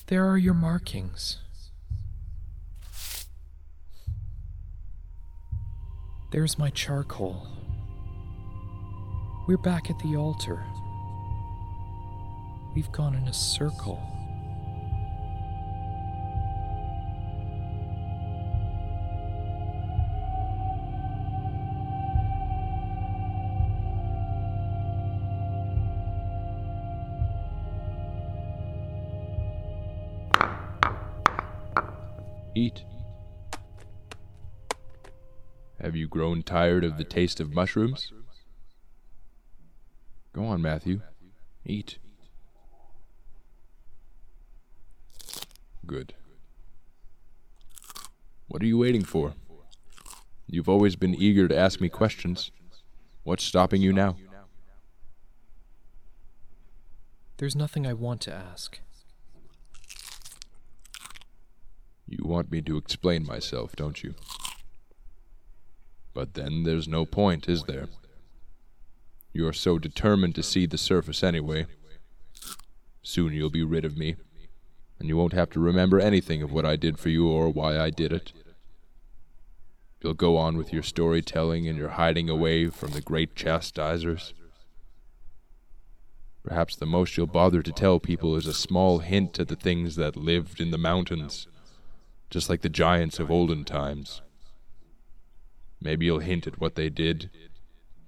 There 0.08 0.30
are 0.30 0.38
your 0.38 0.54
markings. 0.54 1.40
There's 6.38 6.60
my 6.60 6.70
charcoal. 6.70 7.48
We're 9.48 9.58
back 9.58 9.90
at 9.90 9.98
the 9.98 10.16
altar. 10.18 10.64
We've 12.76 12.92
gone 12.92 13.16
in 13.16 13.28
a 13.28 13.34
circle. 13.34 14.00
Tired 36.48 36.84
of 36.84 36.98
the 36.98 37.04
taste 37.04 37.40
of 37.40 37.54
mushrooms? 37.54 38.12
Go 40.34 40.46
on, 40.46 40.62
Matthew. 40.62 41.02
Eat. 41.66 42.00
Good. 45.86 46.14
What 48.48 48.64
are 48.64 48.66
you 48.66 48.78
waiting 48.78 49.04
for? 49.04 49.34
You've 50.48 50.70
always 50.70 50.96
been 50.96 51.14
eager 51.14 51.48
to 51.48 51.58
ask 51.58 51.82
me 51.82 51.90
questions. 51.90 52.52
What's 53.24 53.44
stopping 53.44 53.82
you 53.82 53.92
now? 53.92 54.16
There's 57.38 57.56
nothing 57.56 57.86
I 57.86 57.94
want 57.94 58.22
to 58.22 58.34
ask. 58.34 58.80
You 62.08 62.24
want 62.24 62.50
me 62.50 62.62
to 62.62 62.78
explain 62.78 63.26
myself, 63.26 63.76
don't 63.76 64.02
you? 64.02 64.16
But 66.18 66.34
then 66.34 66.64
there's 66.64 66.88
no 66.88 67.06
point, 67.06 67.48
is 67.48 67.66
there? 67.66 67.90
You're 69.34 69.54
so 69.54 69.78
determined 69.78 70.34
to 70.34 70.42
see 70.42 70.66
the 70.66 70.76
surface 70.76 71.24
anyway. 71.24 71.68
Soon 73.04 73.34
you'll 73.34 73.52
be 73.52 73.64
rid 73.64 73.86
of 73.86 74.00
me, 74.00 74.16
and 74.98 75.08
you 75.10 75.16
won't 75.16 75.34
have 75.34 75.52
to 75.52 75.60
remember 75.60 76.00
anything 76.00 76.42
of 76.42 76.52
what 76.52 76.66
I 76.66 76.76
did 76.76 76.98
for 76.98 77.10
you 77.10 77.28
or 77.28 77.50
why 77.50 77.78
I 77.78 77.92
did 77.92 78.12
it. 78.12 78.34
You'll 80.02 80.16
go 80.16 80.38
on 80.38 80.58
with 80.58 80.74
your 80.74 80.82
storytelling 80.82 81.68
and 81.68 81.78
your 81.78 81.90
hiding 81.90 82.32
away 82.32 82.70
from 82.70 82.94
the 82.94 83.02
great 83.02 83.36
chastisers. 83.36 84.34
Perhaps 86.44 86.78
the 86.78 86.88
most 86.88 87.16
you'll 87.16 87.28
bother 87.28 87.62
to 87.62 87.72
tell 87.72 88.00
people 88.00 88.36
is 88.36 88.48
a 88.48 88.56
small 88.56 89.00
hint 89.00 89.40
at 89.40 89.50
the 89.50 89.56
things 89.56 89.98
that 89.98 90.18
lived 90.18 90.60
in 90.60 90.72
the 90.72 90.80
mountains 90.80 91.48
just 92.30 92.50
like 92.50 92.62
the 92.62 92.70
giants 92.70 93.20
of 93.20 93.32
olden 93.32 93.64
times. 93.64 94.22
Maybe 95.82 96.06
you'll 96.06 96.20
hint 96.20 96.48
at 96.48 96.60
what 96.60 96.76
they 96.76 96.90
did, 96.90 97.30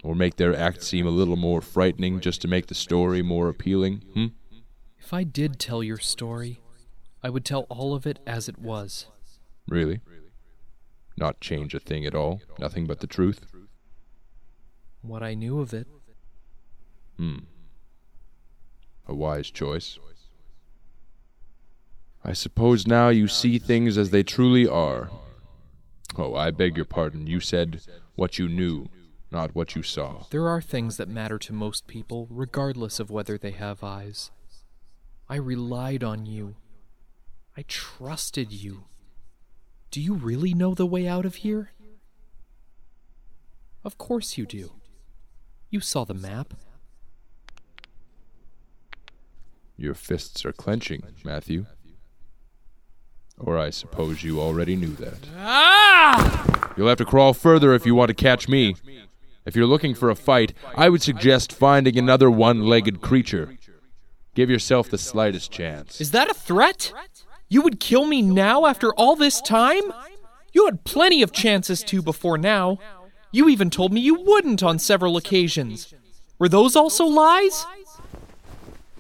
or 0.03 0.15
make 0.15 0.38
their 0.38 0.55
act 0.55 0.83
seem 0.83 1.05
a 1.05 1.11
little 1.11 1.35
more 1.35 1.61
frightening 1.61 2.19
just 2.19 2.41
to 2.41 2.47
make 2.47 2.67
the 2.67 2.75
story 2.75 3.21
more 3.21 3.49
appealing, 3.49 4.03
hmm? 4.13 4.27
If 4.97 5.13
I 5.13 5.23
did 5.23 5.59
tell 5.59 5.81
your 5.81 5.97
story, 5.97 6.61
I 7.23 7.29
would 7.29 7.45
tell 7.45 7.65
all 7.69 7.93
of 7.93 8.05
it 8.05 8.19
as 8.27 8.47
it 8.49 8.59
was. 8.59 9.07
Really? 9.67 10.01
Not 11.17 11.41
change 11.41 11.73
a 11.73 11.79
thing 11.79 12.05
at 12.05 12.15
all? 12.15 12.41
Nothing 12.59 12.85
but 12.85 12.99
the 12.99 13.07
truth? 13.07 13.45
What 15.01 15.23
I 15.23 15.33
knew 15.33 15.59
of 15.59 15.73
it. 15.73 15.88
Hmm. 17.17 17.39
A 19.07 19.13
wise 19.15 19.49
choice. 19.49 19.97
I 22.23 22.33
suppose 22.33 22.85
now 22.85 23.09
you 23.09 23.27
see 23.27 23.57
things 23.57 23.97
as 23.97 24.11
they 24.11 24.23
truly 24.23 24.67
are. 24.67 25.09
Oh, 26.17 26.35
I 26.35 26.51
beg 26.51 26.75
your 26.75 26.85
pardon. 26.85 27.27
You 27.27 27.39
said 27.39 27.81
what 28.15 28.39
you 28.39 28.47
knew, 28.47 28.87
not 29.31 29.55
what 29.55 29.75
you 29.75 29.83
saw. 29.83 30.23
There 30.31 30.47
are 30.47 30.61
things 30.61 30.97
that 30.97 31.07
matter 31.07 31.37
to 31.39 31.53
most 31.53 31.87
people, 31.87 32.27
regardless 32.29 32.99
of 32.99 33.11
whether 33.11 33.37
they 33.37 33.51
have 33.51 33.83
eyes. 33.83 34.31
I 35.27 35.35
relied 35.35 36.03
on 36.03 36.25
you. 36.25 36.55
I 37.55 37.63
trusted 37.67 38.51
you. 38.51 38.85
Do 39.91 40.01
you 40.01 40.13
really 40.13 40.53
know 40.53 40.73
the 40.73 40.85
way 40.85 41.07
out 41.07 41.25
of 41.25 41.35
here? 41.35 41.71
Of 43.83 43.97
course 43.97 44.37
you 44.37 44.45
do. 44.45 44.73
You 45.69 45.79
saw 45.79 46.03
the 46.03 46.13
map. 46.13 46.53
Your 49.77 49.93
fists 49.93 50.43
are 50.45 50.51
clenching, 50.51 51.03
Matthew. 51.23 51.65
Or 53.39 53.58
I 53.58 53.69
suppose 53.69 54.24
you 54.24 54.39
already 54.41 54.75
knew 54.75 54.93
that. 54.96 55.27
Ah! 55.38 56.74
You'll 56.75 56.89
have 56.89 56.98
to 56.98 57.05
crawl 57.05 57.34
further 57.34 57.74
if 57.74 57.86
you 57.86 57.96
want 57.96 58.10
to 58.10 58.13
catch 58.13 58.48
me. 58.48 58.75
If 59.46 59.55
you're 59.55 59.65
looking 59.65 59.96
for 59.96 60.10
a 60.10 60.15
fight, 60.15 60.53
I 60.75 60.89
would 60.89 61.01
suggest 61.01 61.53
finding 61.53 61.98
another 61.98 62.29
one 62.29 62.65
legged 62.65 63.01
creature. 63.01 63.58
Give 64.36 64.50
yourself 64.50 64.89
the 64.89 64.98
slightest 64.98 65.51
chance. 65.51 66.00
Is 66.00 66.12
that 66.12 66.29
a 66.29 66.34
threat? 66.34 66.93
You 67.48 67.62
would 67.62 67.79
kill 67.79 68.05
me 68.05 68.22
now 68.22 68.65
after 68.65 68.93
all 68.93 69.15
this 69.15 69.41
time? 69.41 69.84
You 70.53 70.65
had 70.65 70.84
plenty 70.84 71.22
of 71.22 71.31
chances 71.31 71.84
to 71.84 72.01
before 72.01 72.38
now. 72.38 72.77
You 73.31 73.50
even 73.50 73.69
told 73.69 73.93
me 73.93 74.01
you 74.01 74.15
wouldn't 74.22 74.62
on 74.62 74.79
several 74.79 75.17
occasions. 75.17 75.93
Were 76.38 76.50
those 76.50 76.75
also 76.75 77.05
lies? 77.05 77.65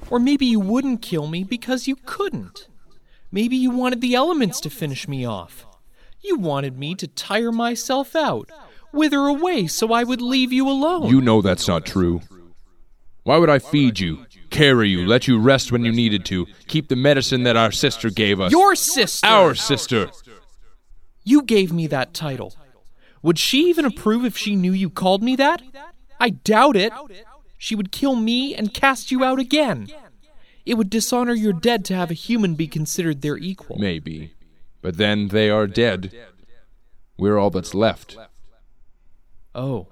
Or 0.09 0.19
maybe 0.19 0.45
you 0.45 0.59
wouldn't 0.59 1.01
kill 1.01 1.27
me 1.27 1.43
because 1.43 1.87
you 1.87 1.95
couldn't. 1.95 2.68
Maybe 3.31 3.55
you 3.55 3.69
wanted 3.69 4.01
the 4.01 4.15
elements 4.15 4.59
to 4.61 4.69
finish 4.69 5.07
me 5.07 5.25
off. 5.25 5.65
You 6.21 6.37
wanted 6.37 6.77
me 6.77 6.95
to 6.95 7.07
tire 7.07 7.51
myself 7.51 8.15
out, 8.15 8.49
wither 8.91 9.27
away 9.27 9.67
so 9.67 9.93
I 9.93 10.03
would 10.03 10.21
leave 10.21 10.51
you 10.51 10.67
alone. 10.67 11.07
You 11.07 11.21
know 11.21 11.41
that's 11.41 11.67
not 11.67 11.85
true. 11.85 12.21
Why 13.23 13.37
would 13.37 13.49
I 13.49 13.59
feed 13.59 13.99
you, 13.99 14.25
carry 14.49 14.89
you, 14.89 15.05
let 15.05 15.27
you 15.27 15.39
rest 15.39 15.71
when 15.71 15.85
you 15.85 15.91
needed 15.91 16.25
to, 16.25 16.47
keep 16.67 16.87
the 16.87 16.95
medicine 16.95 17.43
that 17.43 17.55
our 17.55 17.71
sister 17.71 18.09
gave 18.09 18.41
us? 18.41 18.51
Your 18.51 18.75
sister! 18.75 19.27
Our 19.27 19.53
sister! 19.53 20.09
You 21.23 21.43
gave 21.43 21.71
me 21.71 21.85
that 21.87 22.13
title. 22.13 22.55
Would 23.21 23.37
she 23.37 23.69
even 23.69 23.85
approve 23.85 24.25
if 24.25 24.35
she 24.35 24.55
knew 24.55 24.71
you 24.71 24.89
called 24.89 25.21
me 25.21 25.35
that? 25.35 25.61
I 26.19 26.31
doubt 26.31 26.75
it. 26.75 26.91
She 27.57 27.75
would 27.75 27.91
kill 27.91 28.15
me 28.15 28.55
and 28.55 28.73
cast 28.73 29.11
you 29.11 29.23
out 29.23 29.37
again. 29.37 29.89
It 30.65 30.75
would 30.75 30.89
dishonor 30.89 31.33
your 31.33 31.53
dead 31.53 31.85
to 31.85 31.95
have 31.95 32.11
a 32.11 32.15
human 32.15 32.55
be 32.55 32.67
considered 32.67 33.21
their 33.21 33.37
equal. 33.37 33.77
Maybe. 33.77 34.33
But 34.81 34.97
then 34.97 35.29
they 35.29 35.49
are 35.49 35.67
dead. 35.67 36.13
We're 37.17 37.37
all 37.37 37.49
that's 37.49 37.73
left. 37.73 38.17
Oh. 39.53 39.87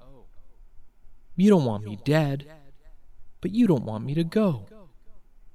You 1.36 1.50
don't 1.50 1.64
want 1.64 1.84
me 1.84 1.98
dead, 2.04 2.46
but 3.40 3.52
you 3.52 3.66
don't 3.66 3.84
want 3.84 4.04
me 4.04 4.14
to 4.14 4.24
go. 4.24 4.66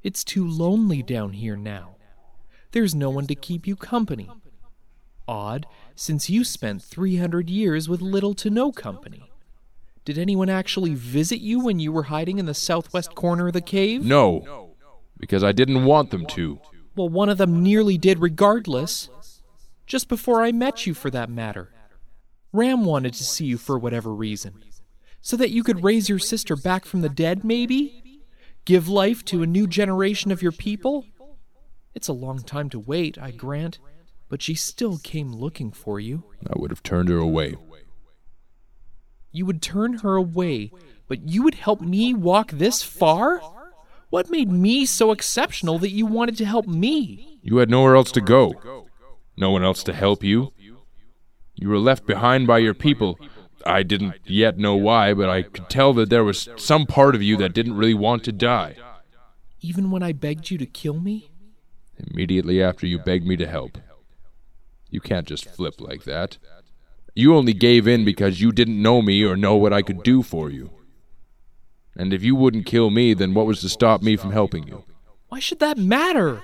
It's 0.04 0.24
too 0.24 0.48
lonely 0.48 1.02
down 1.02 1.34
here 1.34 1.56
now. 1.56 1.96
There's 2.72 2.96
no 2.96 3.10
one 3.10 3.28
to 3.28 3.36
keep 3.36 3.66
you 3.68 3.76
company. 3.76 4.30
Odd, 5.28 5.66
since 5.96 6.30
you 6.30 6.44
spent 6.44 6.84
300 6.84 7.50
years 7.50 7.88
with 7.88 8.02
little 8.02 8.34
to 8.36 8.50
no 8.50 8.72
company. 8.72 9.32
Did 10.06 10.18
anyone 10.18 10.50
actually 10.50 10.96
visit 10.96 11.40
you 11.40 11.62
when 11.62 11.80
you 11.80 11.92
were 11.92 12.04
hiding 12.04 12.38
in 12.38 12.46
the 12.46 12.54
southwest 12.54 13.16
corner 13.16 13.48
of 13.48 13.54
the 13.54 13.62
cave? 13.62 14.04
No, 14.04 14.73
because 15.24 15.44
I 15.44 15.54
didn't 15.54 15.86
want 15.86 16.12
them 16.12 16.26
to. 16.26 16.60
Well, 16.98 17.08
one 17.08 17.30
of 17.30 17.38
them 17.38 17.64
nearly 17.64 17.98
did 17.98 18.20
regardless. 18.20 19.10
Just 19.88 20.10
before 20.10 20.44
I 20.44 20.52
met 20.52 20.86
you, 20.86 20.94
for 20.94 21.10
that 21.12 21.30
matter. 21.30 21.72
Ram 22.52 22.84
wanted 22.84 23.14
to 23.14 23.24
see 23.24 23.46
you 23.46 23.58
for 23.58 23.80
whatever 23.80 24.14
reason. 24.14 24.66
So 25.22 25.38
that 25.38 25.52
you 25.52 25.64
could 25.64 25.82
raise 25.82 26.10
your 26.10 26.20
sister 26.20 26.58
back 26.58 26.84
from 26.84 27.00
the 27.00 27.08
dead, 27.08 27.46
maybe? 27.46 28.22
Give 28.66 28.90
life 28.90 29.24
to 29.26 29.42
a 29.42 29.48
new 29.48 29.66
generation 29.66 30.30
of 30.30 30.42
your 30.42 30.52
people? 30.52 31.06
It's 31.96 32.10
a 32.10 32.14
long 32.14 32.40
time 32.40 32.70
to 32.72 32.80
wait, 32.80 33.18
I 33.18 33.32
grant, 33.32 33.80
but 34.28 34.42
she 34.42 34.56
still 34.56 34.98
came 34.98 35.32
looking 35.32 35.72
for 35.72 36.02
you. 36.02 36.26
I 36.46 36.60
would 36.60 36.70
have 36.70 36.84
turned 36.84 37.08
her 37.08 37.18
away. 37.18 37.56
You 39.32 39.46
would 39.46 39.62
turn 39.62 40.00
her 40.00 40.16
away, 40.18 40.72
but 41.08 41.30
you 41.30 41.44
would 41.44 41.56
help 41.56 41.80
me 41.80 42.14
walk 42.14 42.52
this 42.52 42.84
far? 42.84 43.42
What 44.14 44.30
made 44.30 44.52
me 44.52 44.86
so 44.86 45.10
exceptional 45.10 45.80
that 45.80 45.90
you 45.90 46.06
wanted 46.06 46.38
to 46.38 46.46
help 46.46 46.68
me? 46.68 47.40
You 47.42 47.58
had 47.58 47.72
nowhere 47.72 47.96
else 47.96 48.12
to 48.12 48.22
go. 48.22 48.86
No 49.36 49.50
one 49.50 49.64
else 49.64 49.82
to 49.86 49.92
help 49.92 50.24
you. 50.24 50.54
You 51.56 51.70
were 51.70 51.80
left 51.80 52.06
behind 52.06 52.46
by 52.46 52.60
your 52.60 52.76
people. 52.76 53.18
I 53.66 53.82
didn't 53.82 54.14
yet 54.26 54.60
know 54.60 54.76
why, 54.76 55.16
but 55.16 55.32
I 55.32 55.42
could 55.42 55.68
tell 55.68 55.94
that 55.94 56.12
there 56.12 56.24
was 56.24 56.48
some 56.58 56.86
part 56.86 57.16
of 57.16 57.24
you 57.24 57.38
that 57.38 57.56
didn't 57.56 57.76
really 57.76 57.96
want 57.96 58.24
to 58.26 58.32
die. 58.32 58.76
Even 59.62 59.90
when 59.90 60.04
I 60.04 60.12
begged 60.12 60.52
you 60.52 60.60
to 60.60 60.68
kill 60.68 61.00
me? 61.00 61.32
Immediately 61.98 62.62
after 62.62 62.86
you 62.86 63.00
begged 63.00 63.26
me 63.26 63.36
to 63.38 63.48
help. 63.48 63.80
You 64.92 65.02
can't 65.02 65.28
just 65.28 65.50
flip 65.50 65.82
like 65.82 66.04
that. 66.04 66.38
You 67.16 67.36
only 67.36 67.54
gave 67.54 67.88
in 67.88 68.06
because 68.06 68.42
you 68.42 68.52
didn't 68.52 68.80
know 68.80 69.02
me 69.02 69.24
or 69.24 69.36
know 69.36 69.56
what 69.56 69.74
I 69.74 69.82
could 69.82 70.04
do 70.04 70.22
for 70.22 70.52
you. 70.52 70.70
And 71.96 72.14
if 72.14 72.24
you 72.24 72.36
wouldn't 72.36 72.66
kill 72.66 72.90
me, 72.90 73.14
then 73.14 73.34
what 73.34 73.46
was 73.46 73.62
to 73.62 73.70
stop 73.70 74.02
me 74.02 74.16
from 74.16 74.32
helping 74.32 74.68
you? 74.68 74.84
Why 75.30 75.40
should 75.40 75.60
that 75.60 75.78
matter? 75.78 76.42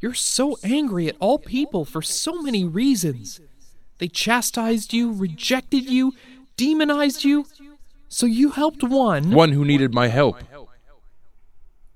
You're 0.00 0.14
so 0.14 0.58
angry 0.62 1.08
at 1.08 1.16
all 1.18 1.38
people 1.38 1.84
for 1.84 2.02
so 2.02 2.40
many 2.42 2.64
reasons. 2.64 3.40
They 3.98 4.08
chastised 4.08 4.92
you, 4.92 5.12
rejected 5.12 5.90
you, 5.90 6.12
demonized 6.56 7.24
you. 7.24 7.46
So 8.08 8.26
you 8.26 8.50
helped 8.50 8.82
one. 8.82 9.32
One 9.32 9.52
who 9.52 9.64
needed 9.64 9.92
my 9.92 10.08
help. 10.08 10.38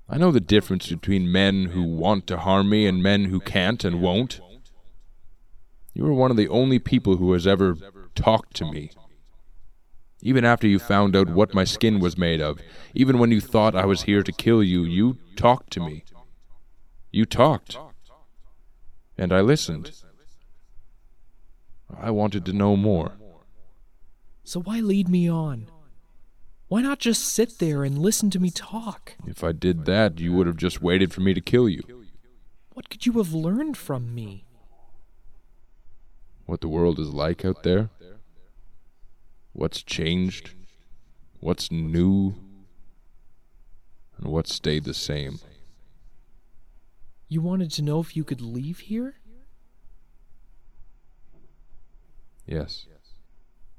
I 0.09 0.17
know 0.17 0.31
the 0.31 0.39
difference 0.39 0.89
between 0.89 1.31
men 1.31 1.67
who 1.67 1.83
want 1.83 2.27
to 2.27 2.37
harm 2.37 2.69
me 2.69 2.85
and 2.85 3.01
men 3.01 3.25
who 3.25 3.39
can't 3.39 3.83
and 3.83 4.01
won't. 4.01 4.41
You 5.93 6.05
are 6.05 6.13
one 6.13 6.29
of 6.29 6.37
the 6.37 6.49
only 6.49 6.79
people 6.79 7.17
who 7.17 7.33
has 7.33 7.47
ever 7.47 7.77
talked 8.15 8.55
to 8.57 8.65
me. 8.65 8.91
Even 10.25 10.45
after 10.45 10.65
you 10.67 10.79
found 10.79 11.17
out 11.17 11.29
what 11.29 11.53
my 11.53 11.65
skin 11.65 11.99
was 11.99 12.17
made 12.17 12.39
of, 12.39 12.57
even 12.93 13.19
when 13.19 13.29
you 13.29 13.41
thought 13.41 13.75
I 13.75 13.83
was 13.83 14.03
here 14.03 14.23
to 14.23 14.31
kill 14.31 14.63
you, 14.63 14.83
you 14.83 15.17
talked 15.35 15.71
to 15.73 15.81
me. 15.81 16.05
You 17.11 17.25
talked. 17.25 17.77
And 19.17 19.33
I 19.33 19.41
listened. 19.41 19.91
I 21.93 22.09
wanted 22.09 22.45
to 22.45 22.53
know 22.53 22.77
more. 22.77 23.17
So 24.45 24.61
why 24.61 24.79
lead 24.79 25.09
me 25.09 25.29
on? 25.29 25.67
Why 26.69 26.81
not 26.81 26.99
just 26.99 27.25
sit 27.25 27.59
there 27.59 27.83
and 27.83 27.97
listen 27.97 28.29
to 28.29 28.39
me 28.39 28.49
talk? 28.49 29.15
If 29.27 29.43
I 29.43 29.51
did 29.51 29.83
that, 29.85 30.19
you 30.19 30.31
would 30.31 30.47
have 30.47 30.57
just 30.57 30.81
waited 30.81 31.13
for 31.13 31.19
me 31.19 31.33
to 31.33 31.41
kill 31.41 31.67
you. 31.67 31.81
What 32.71 32.89
could 32.89 33.05
you 33.05 33.11
have 33.13 33.33
learned 33.33 33.75
from 33.75 34.15
me? 34.15 34.45
What 36.45 36.61
the 36.61 36.69
world 36.69 36.97
is 36.97 37.09
like 37.09 37.43
out 37.43 37.63
there? 37.63 37.89
What's 39.53 39.83
changed? 39.83 40.51
What's 41.39 41.71
new? 41.71 42.35
And 44.17 44.27
what 44.27 44.47
stayed 44.47 44.83
the 44.83 44.93
same? 44.93 45.39
You 47.29 47.41
wanted 47.41 47.71
to 47.73 47.81
know 47.81 47.99
if 47.99 48.15
you 48.15 48.23
could 48.23 48.41
leave 48.41 48.79
here? 48.79 49.15
Yes. 52.45 52.85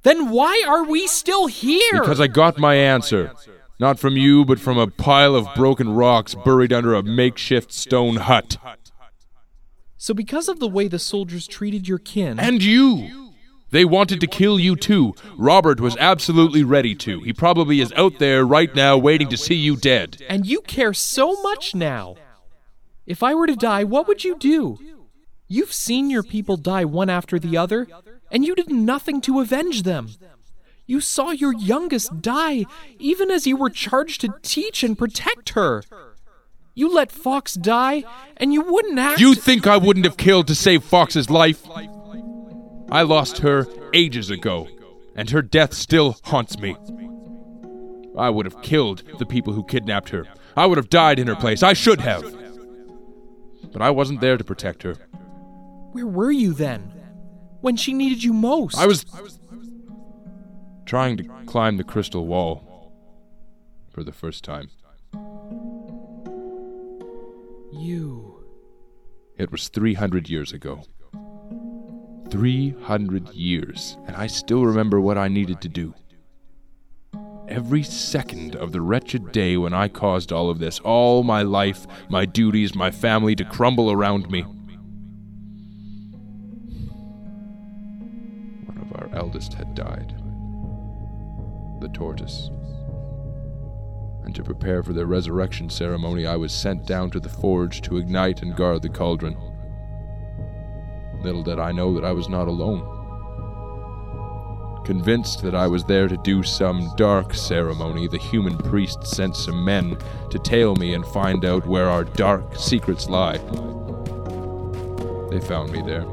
Then 0.02 0.30
why 0.30 0.64
are 0.66 0.84
we 0.84 1.06
still 1.06 1.46
here? 1.46 2.00
Because 2.00 2.20
I 2.20 2.26
got 2.26 2.58
my 2.58 2.74
answer. 2.74 3.32
Not 3.80 3.98
from 3.98 4.16
you, 4.16 4.44
but 4.44 4.60
from 4.60 4.78
a 4.78 4.86
pile 4.86 5.34
of 5.34 5.48
broken 5.56 5.94
rocks 5.94 6.34
buried 6.34 6.72
under 6.72 6.94
a 6.94 7.02
makeshift 7.02 7.72
stone 7.72 8.16
hut. 8.16 8.56
So, 9.96 10.14
because 10.14 10.48
of 10.48 10.60
the 10.60 10.68
way 10.68 10.86
the 10.86 10.98
soldiers 10.98 11.46
treated 11.46 11.88
your 11.88 11.98
kin. 11.98 12.38
And 12.38 12.62
you! 12.62 13.23
They 13.74 13.84
wanted 13.84 14.20
to 14.20 14.28
kill 14.28 14.60
you 14.60 14.76
too. 14.76 15.16
Robert 15.36 15.80
was 15.80 15.96
absolutely 15.96 16.62
ready 16.62 16.94
to. 16.94 17.18
He 17.22 17.32
probably 17.32 17.80
is 17.80 17.92
out 17.96 18.20
there 18.20 18.44
right 18.44 18.72
now 18.72 18.96
waiting 18.96 19.28
to 19.30 19.36
see 19.36 19.56
you 19.56 19.74
dead. 19.74 20.22
And 20.28 20.46
you 20.46 20.60
care 20.60 20.94
so 20.94 21.42
much 21.42 21.74
now. 21.74 22.14
If 23.04 23.24
I 23.24 23.34
were 23.34 23.48
to 23.48 23.56
die, 23.56 23.82
what 23.82 24.06
would 24.06 24.22
you 24.22 24.38
do? 24.38 24.78
You've 25.48 25.72
seen 25.72 26.08
your 26.08 26.22
people 26.22 26.56
die 26.56 26.84
one 26.84 27.10
after 27.10 27.40
the 27.40 27.56
other, 27.56 27.88
and 28.30 28.44
you 28.44 28.54
did 28.54 28.70
nothing 28.70 29.20
to 29.22 29.40
avenge 29.40 29.82
them. 29.82 30.08
You 30.86 31.00
saw 31.00 31.32
your 31.32 31.52
youngest 31.52 32.22
die, 32.22 32.66
even 33.00 33.28
as 33.28 33.44
you 33.44 33.56
were 33.56 33.70
charged 33.70 34.20
to 34.20 34.34
teach 34.42 34.84
and 34.84 34.96
protect 34.96 35.48
her. 35.50 35.82
You 36.76 36.94
let 36.94 37.10
Fox 37.10 37.54
die, 37.54 38.04
and 38.36 38.52
you 38.52 38.60
wouldn't 38.60 39.00
act. 39.00 39.18
You 39.18 39.34
think 39.34 39.66
I 39.66 39.78
wouldn't 39.78 40.06
have 40.06 40.16
killed 40.16 40.46
to 40.46 40.54
save 40.54 40.84
Fox's 40.84 41.28
life? 41.28 41.66
I 42.90 43.02
lost 43.02 43.38
her 43.38 43.66
ages 43.92 44.30
ago, 44.30 44.68
and 45.16 45.30
her 45.30 45.42
death 45.42 45.74
still 45.74 46.16
haunts 46.24 46.58
me. 46.58 46.76
I 48.16 48.30
would 48.30 48.46
have 48.46 48.62
killed 48.62 49.02
the 49.18 49.26
people 49.26 49.52
who 49.52 49.64
kidnapped 49.64 50.10
her. 50.10 50.26
I 50.56 50.66
would 50.66 50.78
have 50.78 50.90
died 50.90 51.18
in 51.18 51.26
her 51.26 51.34
place. 51.34 51.62
I 51.62 51.72
should 51.72 52.00
have. 52.00 52.22
But 53.72 53.82
I 53.82 53.90
wasn't 53.90 54.20
there 54.20 54.36
to 54.36 54.44
protect 54.44 54.84
her. 54.84 54.94
Where 55.92 56.06
were 56.06 56.30
you 56.30 56.52
then? 56.52 56.92
When 57.60 57.76
she 57.76 57.92
needed 57.92 58.22
you 58.22 58.32
most? 58.32 58.76
I 58.76 58.86
was 58.86 59.04
trying 60.86 61.16
to 61.16 61.24
climb 61.46 61.76
the 61.76 61.84
crystal 61.84 62.26
wall 62.26 62.92
for 63.90 64.04
the 64.04 64.12
first 64.12 64.44
time. 64.44 64.68
You. 67.72 68.44
It 69.36 69.50
was 69.50 69.68
300 69.68 70.28
years 70.28 70.52
ago. 70.52 70.82
300 72.34 73.30
years, 73.32 73.96
and 74.08 74.16
I 74.16 74.26
still 74.26 74.64
remember 74.64 75.00
what 75.00 75.16
I 75.16 75.28
needed 75.28 75.60
to 75.60 75.68
do. 75.68 75.94
Every 77.46 77.84
second 77.84 78.56
of 78.56 78.72
the 78.72 78.80
wretched 78.80 79.30
day 79.30 79.56
when 79.56 79.72
I 79.72 79.86
caused 79.86 80.32
all 80.32 80.50
of 80.50 80.58
this, 80.58 80.80
all 80.80 81.22
my 81.22 81.42
life, 81.42 81.86
my 82.08 82.26
duties, 82.26 82.74
my 82.74 82.90
family 82.90 83.36
to 83.36 83.44
crumble 83.44 83.92
around 83.92 84.32
me. 84.32 84.42
One 88.64 88.78
of 88.78 89.00
our 89.00 89.08
eldest 89.16 89.54
had 89.54 89.76
died. 89.76 90.16
The 91.80 91.88
tortoise. 91.94 92.50
And 94.24 94.34
to 94.34 94.42
prepare 94.42 94.82
for 94.82 94.92
the 94.92 95.06
resurrection 95.06 95.70
ceremony, 95.70 96.26
I 96.26 96.34
was 96.34 96.52
sent 96.52 96.84
down 96.84 97.12
to 97.12 97.20
the 97.20 97.28
forge 97.28 97.80
to 97.82 97.98
ignite 97.98 98.42
and 98.42 98.56
guard 98.56 98.82
the 98.82 98.88
cauldron. 98.88 99.36
Little 101.24 101.42
did 101.42 101.58
I 101.58 101.72
know 101.72 101.94
that 101.94 102.04
I 102.04 102.12
was 102.12 102.28
not 102.28 102.48
alone. 102.48 102.84
Convinced 104.84 105.40
that 105.42 105.54
I 105.54 105.66
was 105.66 105.82
there 105.84 106.06
to 106.06 106.18
do 106.18 106.42
some 106.42 106.90
dark 106.96 107.32
ceremony, 107.32 108.06
the 108.06 108.18
human 108.18 108.58
priest 108.58 109.06
sent 109.06 109.34
some 109.34 109.64
men 109.64 109.96
to 110.28 110.38
tail 110.38 110.76
me 110.76 110.92
and 110.92 111.06
find 111.06 111.46
out 111.46 111.66
where 111.66 111.88
our 111.88 112.04
dark 112.04 112.56
secrets 112.56 113.08
lie. 113.08 113.38
They 115.30 115.40
found 115.40 115.72
me 115.72 115.80
there. 115.80 116.04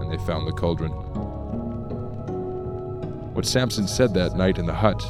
And 0.00 0.08
they 0.08 0.18
found 0.18 0.46
the 0.46 0.52
cauldron. 0.52 0.92
What 3.34 3.44
Samson 3.44 3.88
said 3.88 4.14
that 4.14 4.36
night 4.36 4.58
in 4.58 4.66
the 4.66 4.72
hut, 4.72 5.02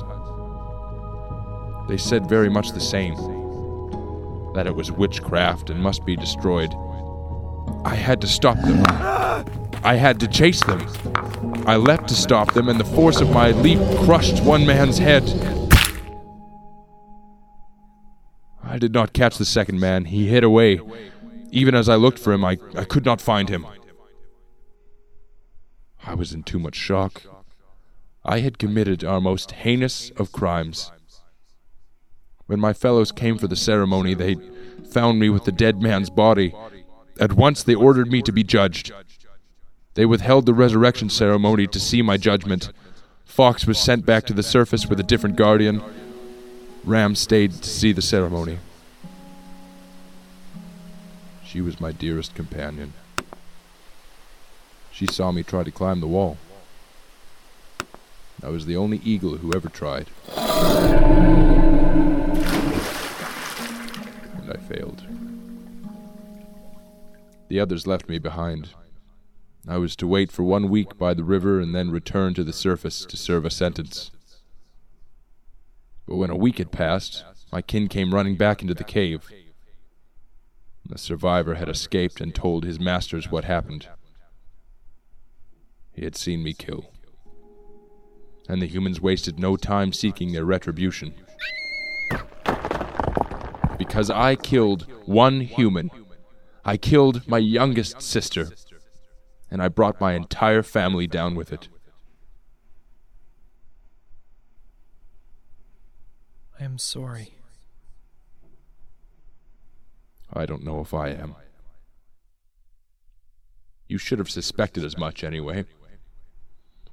they 1.87 1.99
said 1.99 2.31
very 2.31 2.49
much 2.49 2.73
the 2.73 2.81
same 2.81 3.15
that 4.55 4.67
it 4.67 4.75
was 4.75 4.91
witchcraft 4.91 5.69
and 5.69 5.83
must 5.83 6.07
be 6.07 6.17
destroyed. 6.17 6.75
I 7.87 7.95
had 7.95 8.21
to 8.23 8.27
stop 8.27 8.61
them. 8.63 8.83
I 9.85 9.95
had 9.95 10.19
to 10.19 10.27
chase 10.27 10.61
them. 10.65 10.81
I 11.69 11.77
leapt 11.77 12.09
to 12.09 12.17
stop 12.17 12.53
them, 12.53 12.69
and 12.69 12.81
the 12.81 12.85
force 12.85 13.21
of 13.21 13.31
my 13.31 13.53
leap 13.53 13.79
crushed 14.05 14.43
one 14.43 14.67
man's 14.67 14.99
head. 14.99 15.23
I 18.65 18.79
did 18.79 18.93
not 18.93 19.13
catch 19.13 19.39
the 19.39 19.45
second 19.45 19.79
man. 19.79 20.07
He 20.07 20.27
hid 20.27 20.43
away. 20.43 20.81
Even 21.53 21.77
as 21.77 21.89
I 21.89 21.95
looked 21.95 22.19
for 22.19 22.33
him, 22.33 22.45
I, 22.45 22.59
I 22.75 22.83
could 22.83 23.05
not 23.05 23.21
find 23.21 23.49
him. 23.49 23.65
I 26.05 26.15
was 26.15 26.33
in 26.33 26.43
too 26.43 26.59
much 26.59 26.75
shock. 26.75 27.23
I 28.25 28.41
had 28.41 28.59
committed 28.59 29.05
our 29.05 29.21
most 29.21 29.53
heinous 29.53 30.11
of 30.17 30.33
crimes. 30.33 30.91
When 32.47 32.59
my 32.59 32.73
fellows 32.73 33.13
came 33.13 33.39
for 33.39 33.47
the 33.47 33.55
ceremony, 33.55 34.15
they 34.15 34.35
found 34.91 35.21
me 35.21 35.29
with 35.29 35.45
the 35.45 35.53
dead 35.53 35.81
man's 35.81 36.11
body. 36.11 36.53
At 37.19 37.33
once 37.33 37.63
they 37.63 37.75
ordered 37.75 38.11
me 38.11 38.21
to 38.23 38.33
be 38.33 38.45
judged. 38.45 38.93
They 39.95 40.05
withheld 40.05 40.45
the 40.45 40.55
resurrection 40.55 41.09
ceremony 41.09 41.67
to 41.69 41.81
see 41.81 42.03
my 42.03 42.19
judgment. 42.19 42.71
Fox 43.25 43.67
was 43.67 43.79
sent 43.79 44.05
back 44.05 44.27
to 44.27 44.35
the 44.35 44.43
surface 44.43 44.87
with 44.87 45.01
a 45.01 45.03
different 45.03 45.37
guardian. 45.37 45.83
Ram 46.85 47.15
stayed 47.15 47.53
to 47.53 47.69
see 47.69 47.93
the 47.93 48.03
ceremony. 48.03 48.59
She 51.45 51.61
was 51.63 51.81
my 51.81 51.93
dearest 51.93 52.35
companion. 52.35 52.93
She 54.93 55.07
saw 55.07 55.33
me 55.33 55.43
try 55.43 55.63
to 55.63 55.71
climb 55.71 56.01
the 56.01 56.07
wall. 56.07 56.37
I 58.43 58.51
was 58.51 58.67
the 58.67 58.77
only 58.77 58.99
eagle 58.99 59.39
who 59.39 59.55
ever 59.55 59.71
tried. 59.71 60.09
And 64.37 64.53
I 64.53 64.57
failed. 64.69 65.06
The 67.49 67.61
others 67.61 67.87
left 67.87 68.09
me 68.09 68.19
behind. 68.19 68.71
I 69.69 69.79
was 69.79 69.97
to 69.97 70.07
wait 70.07 70.31
for 70.31 70.43
one 70.43 70.69
week 70.69 70.97
by 70.97 71.15
the 71.15 71.25
river 71.25 71.61
and 71.61 71.75
then 71.75 71.91
return 71.91 72.35
to 72.35 72.45
the 72.45 72.53
surface 72.53 73.05
to 73.05 73.17
serve 73.17 73.45
a 73.45 73.51
sentence. 73.51 74.11
But 76.07 76.17
when 76.17 76.31
a 76.31 76.37
week 76.37 76.59
had 76.59 76.71
passed, 76.71 77.25
my 77.53 77.63
kin 77.63 77.89
came 77.89 78.15
running 78.15 78.37
back 78.37 78.63
into 78.63 78.75
the 78.75 78.85
cave. 78.85 79.29
The 80.89 80.99
survivor 80.99 81.55
had 81.55 81.69
escaped 81.69 82.21
and 82.21 82.33
told 82.35 82.65
his 82.65 82.79
masters 82.79 83.31
what 83.31 83.45
happened. 83.45 83.89
He 85.93 86.05
had 86.05 86.15
seen 86.15 86.45
me 86.45 86.53
kill. 86.53 86.91
And 88.49 88.63
the 88.63 88.67
humans 88.67 89.01
wasted 89.01 89.41
no 89.41 89.57
time 89.57 89.93
seeking 89.93 90.33
their 90.33 90.45
retribution. 90.45 91.15
Because 93.79 94.11
I 94.11 94.37
killed 94.37 94.87
one 95.07 95.41
human, 95.41 95.91
I 96.69 96.77
killed 96.77 97.29
my 97.29 97.39
youngest 97.39 98.03
sister, 98.03 98.49
and 99.49 99.63
I 99.63 99.69
brought 99.69 100.01
my 100.01 100.15
entire 100.15 100.65
family 100.65 101.07
down 101.07 101.37
with 101.37 101.53
it. 101.53 101.69
I 106.59 106.65
am 106.65 106.77
sorry. 106.79 107.35
I 110.33 110.45
don't 110.45 110.65
know 110.65 110.81
if 110.81 110.93
I 110.93 111.11
am. 111.11 111.37
You 113.87 113.97
should 113.97 114.19
have 114.19 114.29
suspected 114.29 114.85
as 114.85 114.99
much 114.99 115.23
anyway. 115.23 115.67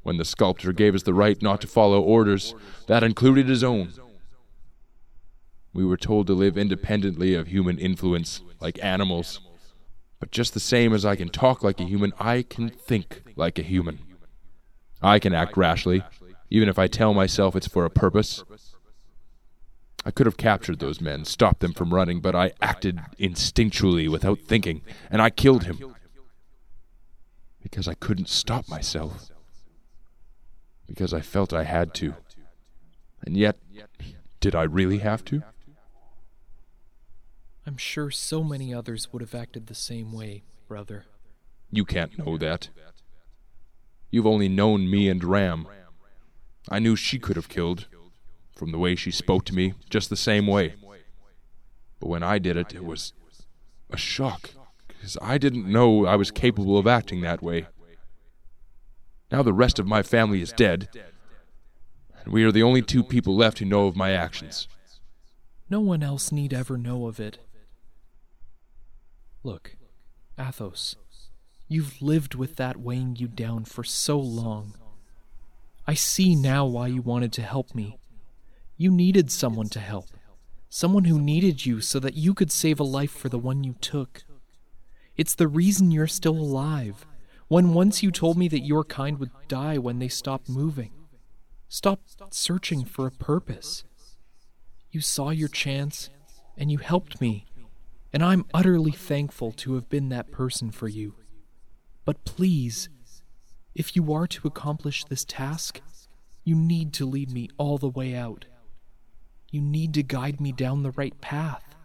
When 0.04 0.18
the 0.18 0.26
sculptor 0.26 0.72
gave 0.72 0.94
us 0.94 1.02
the 1.02 1.16
right 1.16 1.42
not 1.42 1.62
to 1.62 1.68
follow 1.68 2.00
orders, 2.00 2.54
that 2.86 3.02
included 3.02 3.50
his 3.50 3.64
own. 3.64 3.92
We 5.74 5.84
were 5.84 5.98
told 5.98 6.28
to 6.28 6.34
live 6.34 6.60
independently 6.60 7.34
of 7.34 7.48
human 7.48 7.80
influence, 7.80 8.42
like 8.62 8.78
animals. 8.84 9.40
But 10.24 10.32
just 10.32 10.54
the 10.54 10.62
same 10.62 10.94
as 10.94 11.04
I 11.04 11.18
can 11.18 11.28
talk 11.28 11.64
like 11.64 11.82
a 11.82 11.84
human, 11.84 12.14
I 12.18 12.44
can 12.44 12.70
think 12.70 13.24
like 13.36 13.60
a 13.60 13.62
human. 13.62 14.00
I 15.02 15.20
can 15.20 15.34
act 15.34 15.58
rashly, 15.58 16.02
even 16.50 16.70
if 16.70 16.80
I 16.80 16.88
tell 16.88 17.14
myself 17.14 17.58
it's 17.58 17.68
for 17.68 17.84
a 17.84 17.90
purpose. 17.90 18.42
I 20.06 20.12
could 20.12 20.26
have 20.26 20.38
captured 20.38 20.80
those 20.80 21.02
men, 21.02 21.26
stopped 21.26 21.60
them 21.60 21.74
from 21.74 21.94
running, 21.94 22.22
but 22.22 22.38
I 22.38 22.54
acted 22.62 23.02
instinctually 23.20 24.10
without 24.10 24.40
thinking, 24.40 24.82
and 25.12 25.22
I 25.22 25.30
killed 25.30 25.66
him. 25.66 25.94
Because 27.62 27.90
I 27.90 27.94
couldn't 27.94 28.30
stop 28.30 28.70
myself. 28.70 29.30
Because 30.88 31.14
I 31.14 31.20
felt 31.20 31.52
I 31.52 31.66
had 31.66 31.94
to. 31.96 32.14
And 33.26 33.36
yet, 33.36 33.58
did 34.40 34.56
I 34.56 34.64
really 34.64 35.00
have 35.00 35.26
to? 35.26 35.44
I'm 37.66 37.78
sure 37.78 38.12
so 38.12 38.44
many 38.44 38.74
others 38.74 39.12
would 39.14 39.22
have 39.22 39.34
acted 39.34 39.68
the 39.68 39.76
same 39.76 40.12
way, 40.12 40.44
brother. 40.68 41.06
You 41.72 41.86
can't 41.86 42.18
know 42.18 42.38
that. 42.38 42.70
You've 44.12 44.28
only 44.28 44.50
known 44.50 44.90
me 44.92 45.10
and 45.10 45.24
Ram. 45.24 45.68
I 46.70 46.80
knew 46.80 46.96
she 46.96 47.20
could 47.20 47.36
have 47.36 47.50
killed, 47.50 47.88
from 48.56 48.72
the 48.72 48.78
way 48.78 48.96
she 48.96 49.12
spoke 49.12 49.46
to 49.46 49.56
me, 49.56 49.74
just 49.90 50.10
the 50.10 50.16
same 50.16 50.46
way. 50.46 50.76
But 52.00 52.10
when 52.10 52.22
I 52.22 52.38
did 52.38 52.58
it, 52.58 52.76
it 52.76 52.84
was 52.84 53.14
a 53.90 53.98
shock, 53.98 54.52
because 54.88 55.18
I 55.22 55.38
didn't 55.38 55.72
know 55.72 56.06
I 56.06 56.16
was 56.16 56.32
capable 56.32 56.78
of 56.78 56.86
acting 56.86 57.22
that 57.22 57.42
way. 57.42 57.68
Now 59.32 59.42
the 59.42 59.54
rest 59.54 59.80
of 59.80 59.88
my 59.88 60.04
family 60.04 60.42
is 60.42 60.52
dead, 60.52 60.90
and 62.24 62.34
we 62.34 62.44
are 62.44 62.52
the 62.52 62.64
only 62.64 62.82
two 62.82 63.04
people 63.04 63.36
left 63.36 63.60
who 63.60 63.66
know 63.66 63.88
of 63.88 63.96
my 63.96 64.12
actions. 64.12 64.68
No 65.70 65.80
one 65.80 66.04
else 66.04 66.32
need 66.32 66.54
ever 66.54 66.78
know 66.78 67.08
of 67.08 67.20
it. 67.20 67.38
Look, 69.46 69.76
Athos, 70.40 70.96
you've 71.68 72.02
lived 72.02 72.34
with 72.34 72.56
that 72.56 72.78
weighing 72.78 73.18
you 73.18 73.28
down 73.28 73.66
for 73.66 73.84
so 73.84 74.18
long. 74.18 74.76
I 75.86 75.96
see 75.96 76.34
now 76.34 76.66
why 76.66 76.88
you 76.88 77.02
wanted 77.02 77.34
to 77.34 77.42
help 77.42 77.76
me. 77.76 77.98
You 78.78 78.90
needed 78.90 79.30
someone 79.30 79.68
to 79.70 79.82
help, 79.82 80.06
someone 80.70 81.04
who 81.04 81.20
needed 81.20 81.66
you 81.66 81.82
so 81.82 82.00
that 82.00 82.16
you 82.16 82.34
could 82.34 82.54
save 82.54 82.80
a 82.80 82.84
life 82.84 83.12
for 83.12 83.28
the 83.28 83.38
one 83.38 83.66
you 83.66 83.76
took. 83.82 84.24
It's 85.18 85.36
the 85.36 85.50
reason 85.50 85.92
you're 85.92 86.08
still 86.08 86.38
alive, 86.38 87.06
when 87.50 87.74
once 87.74 88.02
you 88.02 88.12
told 88.12 88.38
me 88.38 88.48
that 88.48 88.66
your 88.66 88.86
kind 88.86 89.20
would 89.20 89.32
die 89.50 89.78
when 89.78 90.00
they 90.00 90.08
stopped 90.08 90.48
moving. 90.48 90.92
Stop 91.68 92.00
searching 92.32 92.86
for 92.86 93.08
a 93.08 93.12
purpose. 93.12 93.84
You 94.90 95.02
saw 95.02 95.32
your 95.32 95.50
chance, 95.50 96.10
and 96.58 96.72
you 96.72 96.78
helped 96.78 97.20
me, 97.20 97.46
and 98.14 98.24
I'm 98.24 98.46
utterly 98.54 98.92
thankful 98.92 99.52
to 99.54 99.74
have 99.74 99.90
been 99.90 100.10
that 100.10 100.32
person 100.32 100.70
for 100.70 100.88
you. 100.88 101.16
But 102.06 102.24
please, 102.26 102.88
if 103.74 103.96
you 103.96 104.14
are 104.14 104.28
to 104.28 104.48
accomplish 104.48 105.04
this 105.04 105.26
task, 105.26 105.82
you 106.44 106.56
need 106.56 106.94
to 106.94 107.06
lead 107.06 107.32
me 107.32 107.50
all 107.58 107.78
the 107.80 107.90
way 107.90 108.14
out. 108.14 108.46
You 109.50 109.62
need 109.62 109.94
to 109.96 110.04
guide 110.04 110.40
me 110.40 110.52
down 110.52 110.84
the 110.84 110.92
right 110.92 111.20
path. 111.22 111.76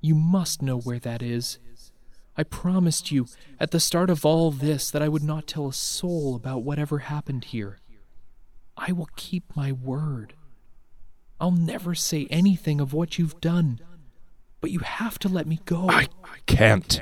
You 0.00 0.14
must 0.14 0.62
know 0.62 0.78
where 0.78 0.98
that 0.98 1.22
is. 1.22 1.58
I 2.36 2.42
promised 2.42 3.10
you 3.10 3.26
at 3.58 3.70
the 3.70 3.80
start 3.80 4.08
of 4.08 4.24
all 4.24 4.50
this 4.50 4.90
that 4.90 5.02
I 5.02 5.08
would 5.08 5.22
not 5.22 5.46
tell 5.46 5.68
a 5.68 5.72
soul 5.72 6.34
about 6.34 6.62
whatever 6.62 7.00
happened 7.00 7.44
here. 7.46 7.78
I 8.76 8.92
will 8.92 9.10
keep 9.14 9.54
my 9.54 9.72
word. 9.72 10.34
I'll 11.38 11.50
never 11.50 11.94
say 11.94 12.26
anything 12.30 12.80
of 12.80 12.92
what 12.92 13.18
you've 13.18 13.40
done, 13.40 13.80
but 14.60 14.70
you 14.70 14.80
have 14.80 15.18
to 15.20 15.28
let 15.28 15.46
me 15.46 15.60
go. 15.64 15.88
I 15.88 16.08
can't. 16.46 17.00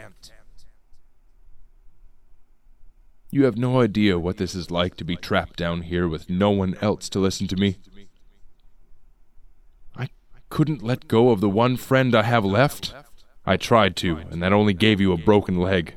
You 3.31 3.45
have 3.45 3.59
no 3.59 3.81
idea 3.81 4.19
what 4.19 4.39
this 4.39 4.55
is 4.55 4.71
like 4.71 4.97
to 4.97 5.05
be 5.05 5.17
trapped 5.17 5.57
down 5.57 5.83
here 5.83 6.09
with 6.09 6.31
no 6.31 6.51
one 6.51 6.77
else 6.81 7.09
to 7.11 7.19
listen 7.19 7.47
to 7.49 7.57
me 7.57 7.77
I 9.97 10.09
couldn't 10.49 10.83
let 10.83 11.09
go 11.09 11.31
of 11.31 11.41
the 11.41 11.49
one 11.49 11.77
friend 11.77 12.15
I 12.15 12.23
have 12.23 12.45
left? 12.45 12.95
I 13.45 13.57
tried 13.57 13.97
to, 13.97 14.17
and 14.17 14.43
that 14.43 14.53
only 14.53 14.73
gave 14.75 15.01
you 15.01 15.13
a 15.13 15.19
broken 15.19 15.59
leg. 15.59 15.95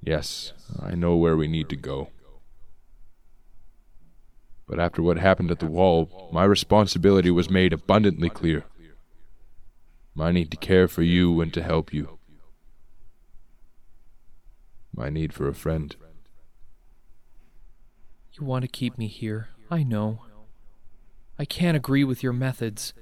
Yes, 0.00 0.52
I 0.80 0.94
know 0.94 1.16
where 1.16 1.36
we 1.36 1.48
need 1.48 1.68
to 1.68 1.76
go. 1.76 2.08
But 4.66 4.80
after 4.80 5.02
what 5.02 5.18
happened 5.18 5.50
at 5.50 5.58
the 5.58 5.66
wall, 5.66 6.30
my 6.32 6.44
responsibility 6.44 7.30
was 7.30 7.50
made 7.50 7.72
abundantly 7.72 8.30
clear. 8.30 8.64
I 10.20 10.30
need 10.30 10.50
to 10.50 10.56
care 10.56 10.88
for 10.88 11.02
you 11.02 11.40
and 11.40 11.52
to 11.54 11.62
help 11.62 11.92
you. 11.92 12.18
My 14.94 15.08
need 15.08 15.32
for 15.32 15.48
a 15.48 15.54
friend. 15.54 15.96
You 18.34 18.44
want 18.44 18.62
to 18.62 18.68
keep 18.68 18.98
me 18.98 19.08
here, 19.08 19.48
I 19.70 19.82
know. 19.82 20.24
I 21.38 21.44
can't 21.44 21.76
agree 21.76 22.04
with 22.04 22.22
your 22.22 22.32
methods, 22.32 22.92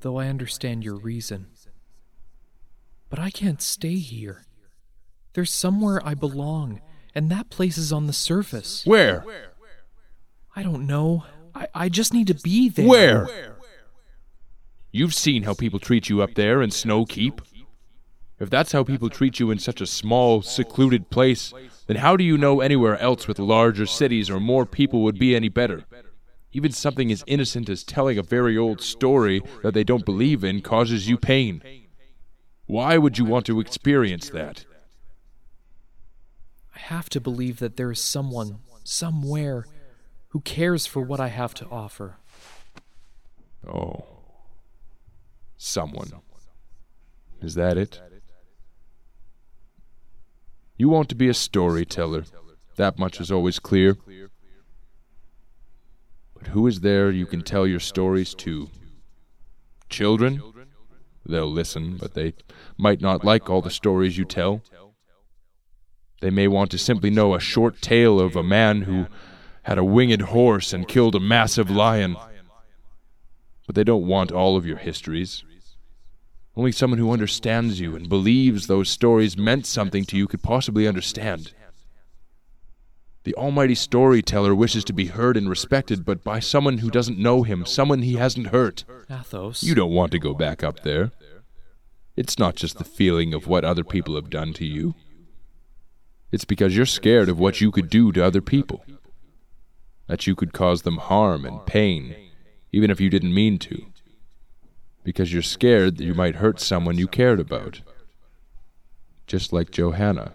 though 0.00 0.18
I 0.18 0.28
understand 0.28 0.84
your 0.84 0.96
reason. 0.96 1.46
But 3.08 3.18
I 3.18 3.30
can't 3.30 3.62
stay 3.62 3.96
here. 3.96 4.44
There's 5.32 5.50
somewhere 5.50 6.00
I 6.04 6.14
belong, 6.14 6.80
and 7.14 7.30
that 7.30 7.50
place 7.50 7.78
is 7.78 7.92
on 7.92 8.06
the 8.06 8.12
surface. 8.12 8.84
Where? 8.84 9.24
I 10.54 10.62
don't 10.62 10.86
know. 10.86 11.24
I, 11.54 11.68
I 11.74 11.88
just 11.88 12.12
need 12.12 12.26
to 12.26 12.34
be 12.34 12.68
there. 12.68 12.86
Where? 12.86 13.55
You've 14.96 15.12
seen 15.12 15.42
how 15.42 15.52
people 15.52 15.78
treat 15.78 16.08
you 16.08 16.22
up 16.22 16.36
there 16.36 16.62
in 16.62 16.70
Snow 16.70 17.04
Keep. 17.04 17.42
If 18.40 18.48
that's 18.48 18.72
how 18.72 18.82
people 18.82 19.10
treat 19.10 19.38
you 19.38 19.50
in 19.50 19.58
such 19.58 19.82
a 19.82 19.86
small, 19.86 20.40
secluded 20.40 21.10
place, 21.10 21.52
then 21.86 21.98
how 21.98 22.16
do 22.16 22.24
you 22.24 22.38
know 22.38 22.62
anywhere 22.62 22.98
else 22.98 23.28
with 23.28 23.38
larger 23.38 23.84
cities 23.84 24.30
or 24.30 24.40
more 24.40 24.64
people 24.64 25.02
would 25.02 25.18
be 25.18 25.36
any 25.36 25.50
better? 25.50 25.84
Even 26.50 26.72
something 26.72 27.12
as 27.12 27.22
innocent 27.26 27.68
as 27.68 27.84
telling 27.84 28.16
a 28.16 28.22
very 28.22 28.56
old 28.56 28.80
story 28.80 29.42
that 29.62 29.74
they 29.74 29.84
don't 29.84 30.06
believe 30.06 30.42
in 30.42 30.62
causes 30.62 31.06
you 31.06 31.18
pain. 31.18 31.60
Why 32.64 32.96
would 32.96 33.18
you 33.18 33.26
want 33.26 33.44
to 33.46 33.60
experience 33.60 34.30
that? 34.30 34.64
I 36.74 36.78
have 36.78 37.10
to 37.10 37.20
believe 37.20 37.58
that 37.58 37.76
there 37.76 37.90
is 37.90 38.00
someone, 38.00 38.60
somewhere, 38.82 39.66
who 40.28 40.40
cares 40.40 40.86
for 40.86 41.02
what 41.02 41.20
I 41.20 41.28
have 41.28 41.52
to 41.52 41.66
offer. 41.66 42.16
Oh. 43.68 44.15
Someone. 45.56 46.12
Is 47.40 47.54
that 47.54 47.76
it? 47.76 48.00
You 50.78 50.88
want 50.88 51.08
to 51.08 51.14
be 51.14 51.28
a 51.28 51.34
storyteller. 51.34 52.24
That 52.76 52.98
much 52.98 53.20
is 53.20 53.30
always 53.30 53.58
clear. 53.58 53.96
But 56.34 56.48
who 56.48 56.66
is 56.66 56.80
there 56.80 57.10
you 57.10 57.26
can 57.26 57.42
tell 57.42 57.66
your 57.66 57.80
stories 57.80 58.34
to? 58.34 58.68
Children? 59.88 60.42
They'll 61.24 61.50
listen, 61.50 61.96
but 61.96 62.14
they 62.14 62.34
might 62.76 63.00
not 63.00 63.24
like 63.24 63.48
all 63.48 63.62
the 63.62 63.70
stories 63.70 64.18
you 64.18 64.24
tell. 64.24 64.62
They 66.20 66.30
may 66.30 66.48
want 66.48 66.70
to 66.70 66.78
simply 66.78 67.10
know 67.10 67.34
a 67.34 67.40
short 67.40 67.80
tale 67.80 68.20
of 68.20 68.36
a 68.36 68.42
man 68.42 68.82
who 68.82 69.06
had 69.62 69.78
a 69.78 69.84
winged 69.84 70.22
horse 70.22 70.72
and 70.72 70.86
killed 70.86 71.14
a 71.14 71.20
massive 71.20 71.70
lion. 71.70 72.16
But 73.66 73.74
they 73.74 73.84
don't 73.84 74.06
want 74.06 74.32
all 74.32 74.56
of 74.56 74.66
your 74.66 74.76
histories. 74.76 75.44
Only 76.56 76.72
someone 76.72 76.98
who 76.98 77.12
understands 77.12 77.80
you 77.80 77.94
and 77.94 78.08
believes 78.08 78.66
those 78.66 78.88
stories 78.88 79.36
meant 79.36 79.66
something 79.66 80.04
to 80.06 80.16
you 80.16 80.26
could 80.26 80.42
possibly 80.42 80.88
understand. 80.88 81.52
The 83.24 83.34
almighty 83.34 83.74
storyteller 83.74 84.54
wishes 84.54 84.84
to 84.84 84.92
be 84.92 85.06
heard 85.06 85.36
and 85.36 85.50
respected, 85.50 86.04
but 86.04 86.22
by 86.22 86.38
someone 86.38 86.78
who 86.78 86.90
doesn't 86.90 87.18
know 87.18 87.42
him, 87.42 87.66
someone 87.66 88.02
he 88.02 88.14
hasn't 88.14 88.48
hurt. 88.48 88.84
Athos. 89.10 89.64
You 89.64 89.74
don't 89.74 89.90
want 89.90 90.12
to 90.12 90.20
go 90.20 90.32
back 90.32 90.62
up 90.62 90.84
there. 90.84 91.10
It's 92.16 92.38
not 92.38 92.54
just 92.54 92.78
the 92.78 92.84
feeling 92.84 93.34
of 93.34 93.46
what 93.48 93.64
other 93.64 93.84
people 93.84 94.14
have 94.14 94.30
done 94.30 94.52
to 94.54 94.64
you. 94.64 94.94
It's 96.30 96.44
because 96.44 96.76
you're 96.76 96.86
scared 96.86 97.28
of 97.28 97.38
what 97.38 97.60
you 97.60 97.70
could 97.70 97.90
do 97.90 98.12
to 98.12 98.24
other 98.24 98.40
people. 98.40 98.84
That 100.06 100.26
you 100.26 100.34
could 100.34 100.52
cause 100.52 100.82
them 100.82 100.98
harm 100.98 101.44
and 101.44 101.66
pain, 101.66 102.14
even 102.72 102.90
if 102.90 103.00
you 103.00 103.10
didn't 103.10 103.34
mean 103.34 103.58
to 103.58 103.86
because 105.06 105.32
you're 105.32 105.40
scared 105.40 105.98
that 105.98 106.04
you 106.04 106.14
might 106.14 106.34
hurt 106.34 106.58
someone 106.58 106.98
you 106.98 107.06
cared 107.06 107.38
about. 107.38 107.80
Just 109.28 109.52
like 109.52 109.70
Johanna. 109.70 110.32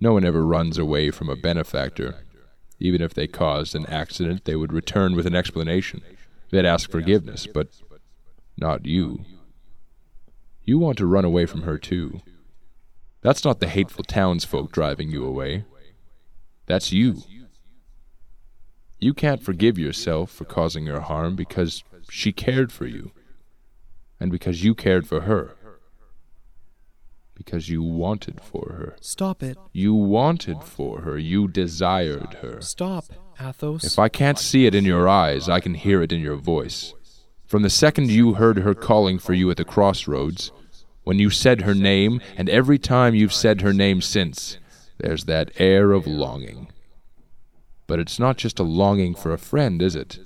No 0.00 0.12
one 0.12 0.24
ever 0.24 0.46
runs 0.46 0.78
away 0.78 1.10
from 1.10 1.28
a 1.28 1.34
benefactor. 1.34 2.24
Even 2.78 3.02
if 3.02 3.12
they 3.12 3.26
caused 3.26 3.74
an 3.74 3.86
accident, 3.86 4.44
they 4.44 4.54
would 4.54 4.72
return 4.72 5.16
with 5.16 5.26
an 5.26 5.34
explanation. 5.34 6.00
They'd 6.50 6.64
ask 6.64 6.88
forgiveness, 6.88 7.48
but 7.52 7.68
not 8.56 8.86
you. 8.86 9.24
You 10.62 10.78
want 10.78 10.98
to 10.98 11.06
run 11.06 11.24
away 11.24 11.46
from 11.46 11.62
her, 11.62 11.76
too. 11.76 12.20
That's 13.20 13.44
not 13.44 13.58
the 13.58 13.68
hateful 13.68 14.04
townsfolk 14.04 14.70
driving 14.70 15.10
you 15.10 15.24
away. 15.24 15.64
That's 16.66 16.92
you. 16.92 17.22
You 19.02 19.14
can't 19.14 19.42
forgive 19.42 19.80
yourself 19.80 20.30
for 20.30 20.44
causing 20.44 20.86
her 20.86 21.00
harm 21.00 21.34
because 21.34 21.82
she 22.08 22.30
cared 22.30 22.70
for 22.70 22.86
you, 22.86 23.10
and 24.20 24.30
because 24.30 24.62
you 24.62 24.76
cared 24.76 25.08
for 25.08 25.22
her. 25.22 25.56
Because 27.34 27.68
you 27.68 27.82
wanted 27.82 28.40
for 28.40 28.74
her. 28.74 28.96
Stop 29.00 29.42
it. 29.42 29.58
You 29.72 29.92
wanted 29.92 30.62
for 30.62 31.00
her. 31.00 31.18
You 31.18 31.48
desired 31.48 32.34
her. 32.42 32.60
Stop, 32.60 33.06
Athos. 33.40 33.82
If 33.82 33.98
I 33.98 34.08
can't 34.08 34.38
see 34.38 34.66
it 34.66 34.74
in 34.74 34.84
your 34.84 35.08
eyes, 35.08 35.48
I 35.48 35.58
can 35.58 35.74
hear 35.74 36.00
it 36.00 36.12
in 36.12 36.20
your 36.20 36.36
voice. 36.36 36.94
From 37.44 37.62
the 37.62 37.70
second 37.70 38.08
you 38.08 38.34
heard 38.34 38.58
her 38.58 38.72
calling 38.72 39.18
for 39.18 39.34
you 39.34 39.50
at 39.50 39.56
the 39.56 39.64
crossroads, 39.64 40.52
when 41.02 41.18
you 41.18 41.28
said 41.28 41.62
her 41.62 41.74
name, 41.74 42.20
and 42.36 42.48
every 42.48 42.78
time 42.78 43.16
you've 43.16 43.34
said 43.34 43.62
her 43.62 43.72
name 43.72 44.00
since, 44.00 44.58
there's 44.98 45.24
that 45.24 45.50
air 45.58 45.90
of 45.90 46.06
longing. 46.06 46.71
But 47.92 48.00
it's 48.00 48.18
not 48.18 48.38
just 48.38 48.58
a 48.58 48.62
longing 48.62 49.14
for 49.14 49.34
a 49.34 49.38
friend, 49.38 49.82
is 49.82 49.94
it? 49.94 50.18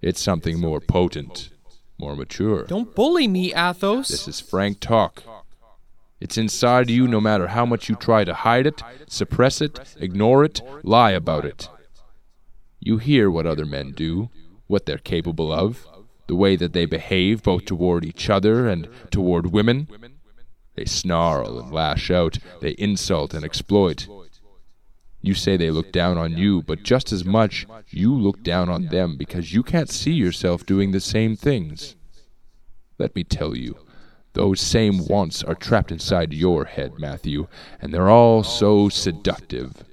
It's 0.00 0.22
something 0.22 0.58
more 0.58 0.80
potent, 0.80 1.50
more 1.98 2.16
mature. 2.16 2.64
Don't 2.64 2.94
bully 2.94 3.28
me, 3.28 3.52
Athos. 3.52 4.08
This 4.08 4.26
is 4.26 4.40
frank 4.40 4.80
talk. 4.80 5.22
It's 6.18 6.38
inside 6.38 6.88
you 6.88 7.06
no 7.06 7.20
matter 7.20 7.48
how 7.48 7.66
much 7.66 7.90
you 7.90 7.94
try 7.94 8.24
to 8.24 8.32
hide 8.32 8.66
it, 8.66 8.82
suppress 9.06 9.60
it, 9.60 9.78
ignore 9.98 10.44
it, 10.44 10.62
lie 10.82 11.10
about 11.10 11.44
it. 11.44 11.68
You 12.78 12.96
hear 12.96 13.30
what 13.30 13.46
other 13.46 13.66
men 13.66 13.92
do, 13.92 14.30
what 14.66 14.86
they're 14.86 14.96
capable 14.96 15.52
of, 15.52 15.86
the 16.26 16.34
way 16.34 16.56
that 16.56 16.72
they 16.72 16.86
behave 16.86 17.42
both 17.42 17.66
toward 17.66 18.02
each 18.02 18.30
other 18.30 18.66
and 18.66 18.88
toward 19.10 19.52
women. 19.52 19.88
They 20.74 20.86
snarl 20.86 21.58
and 21.58 21.70
lash 21.70 22.10
out, 22.10 22.38
they 22.62 22.70
insult 22.78 23.34
and 23.34 23.44
exploit. 23.44 24.08
You 25.22 25.34
say 25.34 25.56
they 25.56 25.70
look 25.70 25.92
down 25.92 26.16
on 26.16 26.36
you, 26.36 26.62
but 26.62 26.82
just 26.82 27.12
as 27.12 27.24
much 27.24 27.66
you 27.88 28.14
look 28.14 28.42
down 28.42 28.68
on 28.68 28.86
them 28.86 29.16
because 29.16 29.52
you 29.52 29.62
can't 29.62 29.90
see 29.90 30.12
yourself 30.12 30.64
doing 30.64 30.92
the 30.92 31.00
same 31.00 31.36
things. 31.36 31.94
Let 32.98 33.14
me 33.14 33.24
tell 33.24 33.54
you, 33.56 33.76
those 34.32 34.60
same 34.60 35.06
wants 35.06 35.42
are 35.42 35.54
trapped 35.54 35.90
inside 35.90 36.32
your 36.32 36.64
head, 36.64 36.98
Matthew, 36.98 37.48
and 37.80 37.92
they're 37.92 38.08
all 38.08 38.42
so 38.42 38.88
seductive. 38.88 39.84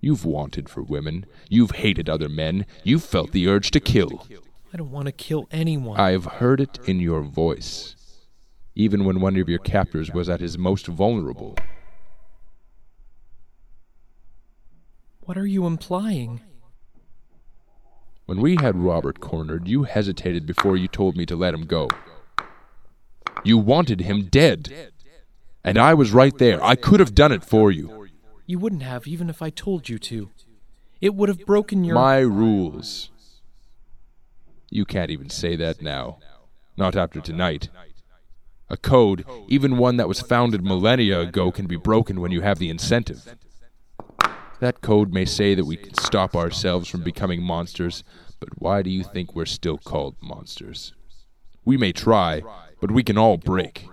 You've 0.00 0.24
wanted 0.24 0.68
for 0.68 0.82
women, 0.82 1.26
you've 1.48 1.72
hated 1.72 2.08
other 2.08 2.28
men, 2.28 2.66
you've 2.84 3.04
felt 3.04 3.32
the 3.32 3.48
urge 3.48 3.70
to 3.72 3.80
kill. 3.80 4.26
I 4.72 4.76
don't 4.76 4.90
want 4.90 5.06
to 5.06 5.12
kill 5.12 5.48
anyone. 5.50 5.98
I've 5.98 6.24
heard 6.24 6.60
it 6.60 6.78
in 6.86 7.00
your 7.00 7.22
voice, 7.22 7.96
even 8.74 9.04
when 9.04 9.20
one 9.20 9.36
of 9.36 9.48
your 9.48 9.58
captors 9.58 10.12
was 10.12 10.28
at 10.28 10.40
his 10.40 10.56
most 10.56 10.86
vulnerable. 10.86 11.56
What 15.30 15.38
are 15.38 15.46
you 15.46 15.64
implying? 15.64 16.40
When 18.26 18.40
we 18.40 18.56
had 18.56 18.74
Robert 18.74 19.20
cornered, 19.20 19.68
you 19.68 19.84
hesitated 19.84 20.44
before 20.44 20.76
you 20.76 20.88
told 20.88 21.16
me 21.16 21.24
to 21.26 21.36
let 21.36 21.54
him 21.54 21.66
go. 21.66 21.86
You 23.44 23.56
wanted 23.56 24.00
him 24.00 24.24
dead. 24.24 24.90
And 25.62 25.78
I 25.78 25.94
was 25.94 26.10
right 26.10 26.36
there. 26.36 26.60
I 26.64 26.74
could 26.74 26.98
have 26.98 27.14
done 27.14 27.30
it 27.30 27.44
for 27.44 27.70
you. 27.70 28.08
You 28.44 28.58
wouldn't 28.58 28.82
have, 28.82 29.06
even 29.06 29.30
if 29.30 29.40
I 29.40 29.50
told 29.50 29.88
you 29.88 30.00
to. 30.00 30.30
It 31.00 31.14
would 31.14 31.28
have 31.28 31.46
broken 31.46 31.84
your. 31.84 31.94
My 31.94 32.18
rules. 32.18 33.12
You 34.68 34.84
can't 34.84 35.12
even 35.12 35.30
say 35.30 35.54
that 35.54 35.80
now. 35.80 36.18
Not 36.76 36.96
after 36.96 37.20
tonight. 37.20 37.68
A 38.68 38.76
code, 38.76 39.24
even 39.46 39.78
one 39.78 39.96
that 39.96 40.08
was 40.08 40.20
founded 40.20 40.64
millennia 40.64 41.20
ago, 41.20 41.52
can 41.52 41.68
be 41.68 41.76
broken 41.76 42.20
when 42.20 42.32
you 42.32 42.40
have 42.40 42.58
the 42.58 42.68
incentive. 42.68 43.36
That 44.60 44.82
code 44.82 45.12
may 45.12 45.24
say 45.24 45.54
that 45.54 45.64
we 45.64 45.76
can 45.76 45.94
stop 45.94 46.36
ourselves 46.36 46.86
from 46.86 47.02
becoming 47.02 47.42
monsters, 47.42 48.04
but 48.38 48.60
why 48.60 48.82
do 48.82 48.90
you 48.90 49.02
think 49.02 49.34
we're 49.34 49.46
still 49.46 49.78
called 49.78 50.16
monsters? 50.20 50.92
We 51.64 51.78
may 51.78 51.92
try, 51.92 52.42
but 52.78 52.90
we 52.90 53.02
can 53.02 53.16
all 53.16 53.38
break. 53.38 53.86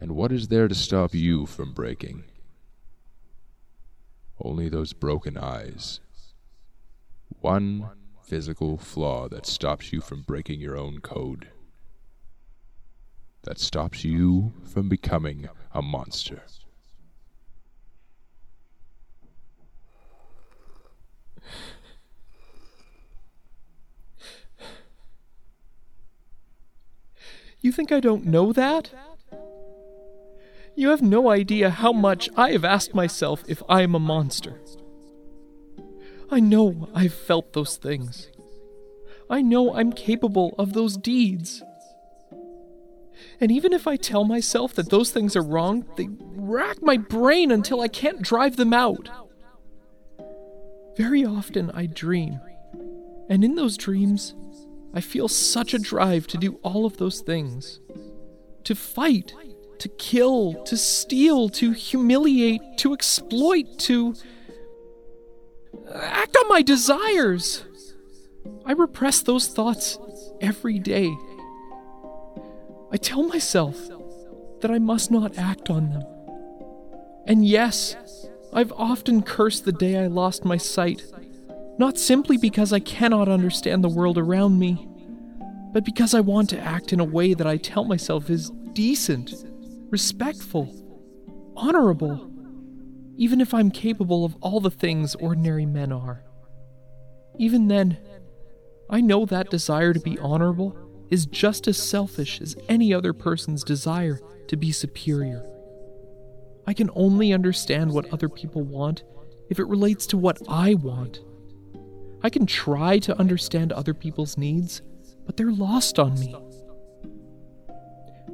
And 0.00 0.16
what 0.16 0.32
is 0.32 0.48
there 0.48 0.66
to 0.66 0.74
stop 0.74 1.14
you 1.14 1.46
from 1.46 1.72
breaking? 1.72 2.24
Only 4.40 4.68
those 4.68 4.94
broken 4.94 5.38
eyes. 5.38 6.00
One 7.40 7.90
physical 8.24 8.78
flaw 8.78 9.28
that 9.28 9.46
stops 9.46 9.92
you 9.92 10.00
from 10.00 10.22
breaking 10.22 10.60
your 10.60 10.76
own 10.76 11.00
code. 11.00 11.50
That 13.42 13.60
stops 13.60 14.02
you 14.04 14.54
from 14.64 14.88
becoming 14.88 15.48
a 15.72 15.82
monster. 15.82 16.42
You 27.60 27.72
think 27.72 27.92
I 27.92 28.00
don't 28.00 28.26
know 28.26 28.52
that? 28.52 28.90
You 30.74 30.90
have 30.90 31.02
no 31.02 31.30
idea 31.30 31.70
how 31.70 31.92
much 31.92 32.30
I 32.36 32.52
have 32.52 32.64
asked 32.64 32.94
myself 32.94 33.44
if 33.46 33.62
I 33.68 33.82
am 33.82 33.94
a 33.94 34.00
monster. 34.00 34.60
I 36.30 36.40
know 36.40 36.88
I've 36.94 37.12
felt 37.12 37.52
those 37.52 37.76
things. 37.76 38.28
I 39.28 39.42
know 39.42 39.74
I'm 39.74 39.92
capable 39.92 40.54
of 40.58 40.72
those 40.72 40.96
deeds. 40.96 41.62
And 43.40 43.50
even 43.50 43.72
if 43.72 43.86
I 43.86 43.96
tell 43.96 44.24
myself 44.24 44.74
that 44.74 44.90
those 44.90 45.10
things 45.10 45.36
are 45.36 45.42
wrong, 45.42 45.84
they 45.96 46.08
rack 46.34 46.82
my 46.82 46.96
brain 46.96 47.50
until 47.50 47.80
I 47.80 47.88
can't 47.88 48.22
drive 48.22 48.56
them 48.56 48.72
out. 48.72 49.08
Very 50.96 51.24
often 51.24 51.70
I 51.72 51.86
dream, 51.86 52.40
and 53.28 53.44
in 53.44 53.54
those 53.54 53.76
dreams, 53.76 54.34
I 54.92 55.00
feel 55.00 55.28
such 55.28 55.72
a 55.74 55.78
drive 55.78 56.26
to 56.28 56.38
do 56.38 56.58
all 56.62 56.84
of 56.84 56.96
those 56.96 57.20
things 57.20 57.80
to 58.64 58.74
fight, 58.74 59.32
to 59.78 59.88
kill, 59.88 60.62
to 60.64 60.76
steal, 60.76 61.48
to 61.48 61.72
humiliate, 61.72 62.60
to 62.78 62.92
exploit, 62.92 63.78
to 63.78 64.14
act 65.94 66.36
on 66.36 66.48
my 66.48 66.62
desires. 66.62 67.64
I 68.64 68.72
repress 68.72 69.22
those 69.22 69.48
thoughts 69.48 69.98
every 70.40 70.78
day. 70.78 71.10
I 72.92 72.96
tell 72.96 73.22
myself 73.22 73.76
that 74.60 74.70
I 74.70 74.78
must 74.78 75.10
not 75.10 75.38
act 75.38 75.70
on 75.70 75.90
them. 75.90 76.04
And 77.26 77.46
yes, 77.46 77.96
I've 78.52 78.72
often 78.72 79.22
cursed 79.22 79.64
the 79.64 79.72
day 79.72 79.96
I 79.98 80.08
lost 80.08 80.44
my 80.44 80.56
sight, 80.56 81.04
not 81.80 81.98
simply 81.98 82.36
because 82.36 82.74
I 82.74 82.78
cannot 82.78 83.26
understand 83.26 83.82
the 83.82 83.88
world 83.88 84.18
around 84.18 84.58
me, 84.58 84.86
but 85.72 85.82
because 85.82 86.12
I 86.12 86.20
want 86.20 86.50
to 86.50 86.60
act 86.60 86.92
in 86.92 87.00
a 87.00 87.04
way 87.04 87.32
that 87.32 87.46
I 87.46 87.56
tell 87.56 87.84
myself 87.86 88.28
is 88.28 88.50
decent, 88.74 89.32
respectful, 89.88 90.68
honorable, 91.56 92.30
even 93.16 93.40
if 93.40 93.54
I'm 93.54 93.70
capable 93.70 94.26
of 94.26 94.36
all 94.42 94.60
the 94.60 94.70
things 94.70 95.14
ordinary 95.14 95.64
men 95.64 95.90
are. 95.90 96.22
Even 97.38 97.68
then, 97.68 97.96
I 98.90 99.00
know 99.00 99.24
that 99.24 99.48
desire 99.48 99.94
to 99.94 100.00
be 100.00 100.18
honorable 100.18 100.76
is 101.10 101.24
just 101.24 101.66
as 101.66 101.78
selfish 101.78 102.42
as 102.42 102.56
any 102.68 102.92
other 102.92 103.14
person's 103.14 103.64
desire 103.64 104.20
to 104.48 104.56
be 104.58 104.70
superior. 104.70 105.46
I 106.66 106.74
can 106.74 106.90
only 106.94 107.32
understand 107.32 107.90
what 107.90 108.12
other 108.12 108.28
people 108.28 108.64
want 108.64 109.02
if 109.48 109.58
it 109.58 109.66
relates 109.66 110.06
to 110.08 110.18
what 110.18 110.42
I 110.46 110.74
want. 110.74 111.20
I 112.22 112.30
can 112.30 112.46
try 112.46 112.98
to 113.00 113.18
understand 113.18 113.72
other 113.72 113.94
people's 113.94 114.36
needs, 114.36 114.82
but 115.24 115.36
they're 115.36 115.52
lost 115.52 115.98
on 115.98 116.18
me. 116.18 116.34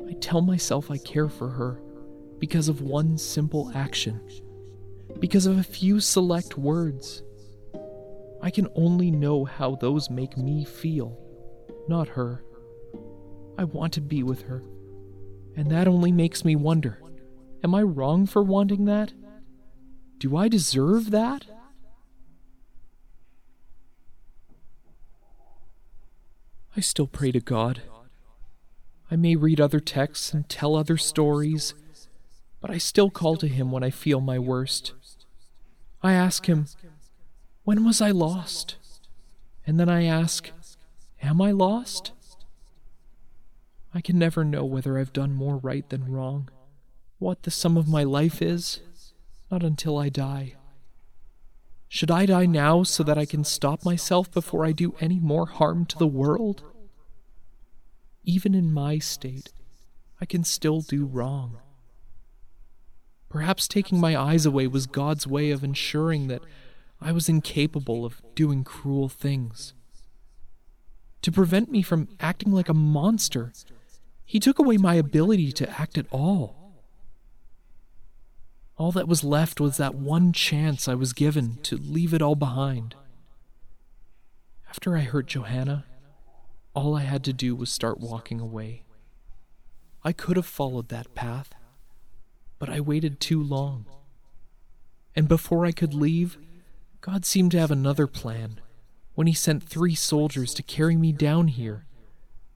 I 0.09 0.13
tell 0.15 0.41
myself 0.41 0.91
I 0.91 0.99
care 0.99 1.29
for 1.29 1.49
her 1.49 1.81
because 2.39 2.69
of 2.69 2.83
one 2.83 3.17
simple 3.17 3.71
action, 3.75 4.21
because 5.21 5.47
of 5.47 5.59
a 5.59 5.63
few 5.63 6.01
select 6.01 6.59
words. 6.59 7.23
I 8.43 8.51
can 8.51 8.69
only 8.75 9.11
know 9.11 9.45
how 9.45 9.77
those 9.77 10.11
make 10.11 10.37
me 10.37 10.65
feel, 10.65 11.19
not 11.89 12.09
her. 12.09 12.45
I 13.59 13.65
want 13.65 13.93
to 13.95 14.01
be 14.01 14.23
with 14.23 14.43
her, 14.43 14.63
and 15.57 15.71
that 15.71 15.89
only 15.89 16.13
makes 16.13 16.45
me 16.45 16.57
wonder 16.57 17.01
am 17.65 17.75
I 17.75 17.83
wrong 17.83 18.27
for 18.27 18.43
wanting 18.43 18.85
that? 18.85 19.13
Do 20.19 20.37
I 20.37 20.49
deserve 20.49 21.11
that? 21.11 21.47
I 26.77 26.81
still 26.81 27.07
pray 27.07 27.33
to 27.33 27.41
God. 27.41 27.81
I 29.11 29.17
may 29.17 29.35
read 29.35 29.61
other 29.61 29.81
texts 29.81 30.35
and 30.35 30.47
tell 30.47 30.77
other 30.77 30.99
stories, 30.99 31.73
but 32.61 32.71
I 32.71 32.77
still 32.77 33.09
call 33.09 33.37
to 33.37 33.49
Him 33.49 33.71
when 33.71 33.83
I 33.83 33.89
feel 33.89 34.21
my 34.21 34.39
worst. 34.39 34.93
I 36.03 36.13
ask 36.13 36.47
Him, 36.47 36.67
When 37.65 37.83
was 37.83 38.03
I 38.03 38.11
lost? 38.11 38.77
And 39.67 39.81
then 39.81 39.89
I 39.89 40.05
ask, 40.05 40.51
Am 41.23 41.41
I 41.41 41.51
lost? 41.51 42.13
I 43.95 44.03
can 44.03 44.19
never 44.19 44.45
know 44.45 44.65
whether 44.67 44.99
I've 44.99 45.15
done 45.15 45.33
more 45.33 45.57
right 45.57 45.89
than 45.89 46.13
wrong, 46.13 46.51
what 47.19 47.45
the 47.45 47.51
sum 47.51 47.79
of 47.79 47.89
my 47.89 48.05
life 48.05 48.43
is, 48.43 48.81
not 49.51 49.63
until 49.63 49.97
I 49.97 50.11
die. 50.11 50.57
Should 51.89 52.11
I 52.11 52.27
die 52.27 52.47
now 52.47 52.83
so 52.83 53.03
that 53.03 53.19
I 53.19 53.25
can 53.25 53.45
stop 53.45 53.85
myself 53.85 54.31
before 54.31 54.65
I 54.65 54.73
do 54.73 54.95
any 55.01 55.21
more 55.21 55.47
harm 55.47 55.87
to 55.87 55.99
the 55.99 56.07
world? 56.07 56.63
Even 58.25 58.55
in 58.55 58.73
my 58.73 58.99
state, 58.99 59.53
I 60.21 60.25
can 60.25 60.43
still 60.43 60.81
do 60.81 61.05
wrong. 61.05 61.59
Perhaps 63.29 63.69
taking 63.69 64.01
my 64.01 64.17
eyes 64.19 64.47
away 64.47 64.67
was 64.67 64.87
God's 64.87 65.27
way 65.27 65.51
of 65.51 65.63
ensuring 65.63 66.27
that 66.29 66.43
I 67.01 67.13
was 67.13 67.29
incapable 67.29 68.05
of 68.05 68.23
doing 68.35 68.65
cruel 68.65 69.09
things. 69.09 69.75
To 71.23 71.33
prevent 71.33 71.71
me 71.71 71.83
from 71.83 72.09
acting 72.21 72.53
like 72.53 72.69
a 72.69 72.75
monster, 72.75 73.53
He 74.25 74.41
took 74.41 74.59
away 74.59 74.77
my 74.77 74.95
ability 74.95 75.53
to 75.53 75.81
act 75.81 75.99
at 75.99 76.07
all. 76.11 76.66
All 78.79 78.93
that 78.93 79.09
was 79.09 79.25
left 79.25 79.59
was 79.59 79.79
that 79.79 79.95
one 79.95 80.33
chance 80.33 80.87
I 80.87 80.95
was 80.95 81.15
given 81.15 81.57
to 81.63 81.79
leave 81.79 82.13
it 82.13 82.21
all 82.21 82.35
behind. 82.35 82.95
After 84.69 84.97
I 84.97 85.01
hurt 85.01 85.29
Johanna, 85.29 85.87
all 86.75 86.95
I 86.95 87.03
had 87.03 87.25
to 87.25 87.33
do 87.33 87.57
was 87.57 87.71
start 87.71 88.01
walking 88.01 88.39
away. 88.39 88.83
I 90.05 90.13
could 90.13 90.37
have 90.37 90.47
followed 90.47 90.91
that 90.91 91.15
path, 91.15 91.55
but 92.59 92.69
I 92.69 92.81
waited 92.81 93.19
too 93.19 93.43
long. 93.43 93.87
And 95.15 95.27
before 95.27 95.65
I 95.65 95.73
could 95.73 95.95
leave, 95.95 96.37
God 97.01 97.25
seemed 97.25 97.53
to 97.53 97.59
have 97.59 97.71
another 97.71 98.07
plan 98.07 98.61
when 99.15 99.27
He 99.27 99.33
sent 99.33 99.63
three 99.63 99.95
soldiers 99.95 100.53
to 100.53 100.63
carry 100.63 100.97
me 100.97 101.13
down 101.13 101.49
here, 101.49 101.87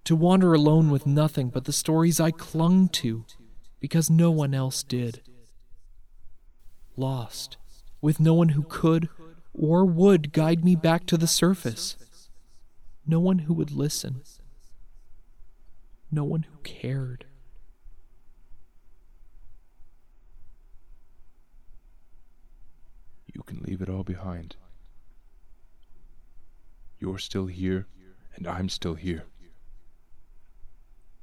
to 0.04 0.14
wander 0.14 0.52
alone 0.52 0.90
with 0.90 1.06
nothing 1.06 1.48
but 1.48 1.64
the 1.64 1.72
stories 1.72 2.20
I 2.20 2.30
clung 2.30 2.90
to 2.90 3.24
because 3.80 4.11
no 4.11 4.30
one 4.30 4.52
else 4.52 4.83
did 4.83 5.22
lost, 7.00 7.56
with 8.00 8.20
no 8.20 8.34
one 8.34 8.50
who 8.50 8.62
could 8.62 9.08
or 9.52 9.84
would 9.84 10.32
guide 10.32 10.64
me 10.64 10.76
back 10.76 11.06
to 11.06 11.16
the 11.16 11.26
surface. 11.26 11.96
No 13.06 13.18
one 13.18 13.40
who 13.40 13.54
would 13.54 13.72
listen. 13.72 14.22
No 16.12 16.24
one 16.24 16.44
who 16.44 16.58
cared. 16.62 17.24
You 23.32 23.42
can 23.42 23.62
leave 23.62 23.80
it 23.80 23.88
all 23.88 24.04
behind. 24.04 24.56
You're 26.98 27.18
still 27.18 27.46
here, 27.46 27.86
and 28.36 28.46
I'm 28.46 28.68
still 28.68 28.94
here. 28.94 29.24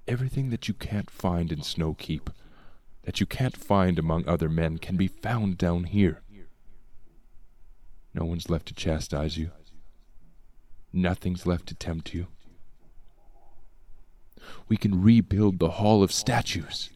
Everything 0.07 0.49
that 0.49 0.67
you 0.67 0.73
can't 0.73 1.09
find 1.09 1.51
in 1.51 1.59
Snowkeep 1.59 2.29
that 3.07 3.21
you 3.21 3.25
can't 3.25 3.55
find 3.55 3.97
among 3.97 4.27
other 4.27 4.49
men 4.49 4.77
can 4.77 4.97
be 4.97 5.07
found 5.07 5.57
down 5.57 5.85
here. 5.85 6.19
No 8.13 8.25
one's 8.25 8.49
left 8.49 8.65
to 8.65 8.73
chastise 8.73 9.37
you. 9.37 9.51
Nothing's 10.91 11.45
left 11.45 11.67
to 11.67 11.73
tempt 11.73 12.13
you. 12.13 12.27
We 14.67 14.75
can 14.75 15.01
rebuild 15.01 15.57
the 15.57 15.69
Hall 15.79 16.03
of 16.03 16.11
Statues. 16.11 16.89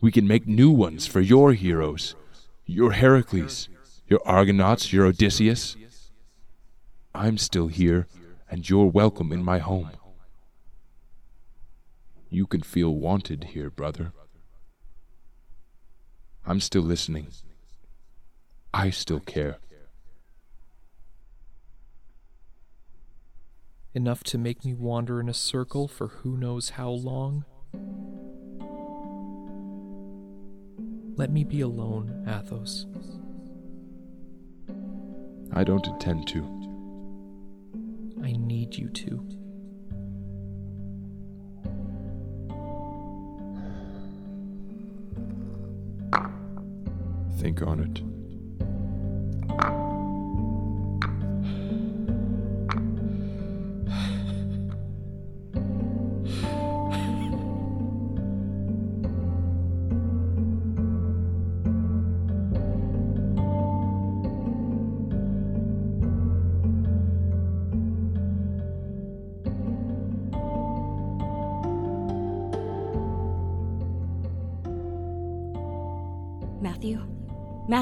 We 0.00 0.12
can 0.12 0.28
make 0.28 0.46
new 0.46 0.70
ones 0.70 1.08
for 1.08 1.20
your 1.20 1.54
heroes, 1.54 2.14
your 2.64 2.92
Heracles, 2.92 3.68
your 4.06 4.20
Argonauts, 4.24 4.92
your 4.92 5.06
Odysseus. 5.06 5.76
I'm 7.12 7.36
still 7.36 7.66
here, 7.66 8.06
and 8.48 8.70
you're 8.70 8.86
welcome 8.86 9.32
in 9.32 9.42
my 9.42 9.58
home. 9.58 9.90
You 12.30 12.46
can 12.46 12.60
feel 12.60 12.94
wanted 12.94 13.42
here, 13.54 13.70
brother. 13.70 14.12
I'm 16.46 16.60
still 16.60 16.82
listening. 16.82 17.26
I 18.72 18.90
still 18.90 19.20
care. 19.20 19.58
Enough 23.94 24.22
to 24.24 24.38
make 24.38 24.64
me 24.64 24.74
wander 24.74 25.20
in 25.20 25.28
a 25.28 25.34
circle 25.34 25.88
for 25.88 26.08
who 26.08 26.36
knows 26.36 26.70
how 26.70 26.90
long? 26.90 27.44
Let 31.16 31.32
me 31.32 31.44
be 31.44 31.62
alone, 31.62 32.24
Athos. 32.28 32.86
I 35.52 35.64
don't 35.64 35.86
intend 35.86 36.28
to. 36.28 36.44
I 38.22 38.32
need 38.32 38.76
you 38.76 38.88
to. 38.90 39.45
Think 47.46 47.62
on 47.62 47.78
it. 47.78 48.15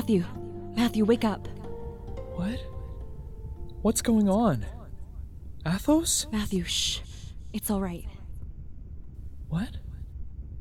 Matthew? 0.04 0.26
Matthew, 0.76 1.04
wake 1.06 1.24
up. 1.24 1.48
What? 2.34 2.60
What's 3.80 4.02
going 4.02 4.28
on? 4.28 4.66
Athos? 5.66 6.26
Matthew, 6.30 6.64
shh. 6.64 7.00
It's 7.54 7.70
all 7.70 7.80
right. 7.80 8.04
What? 9.48 9.78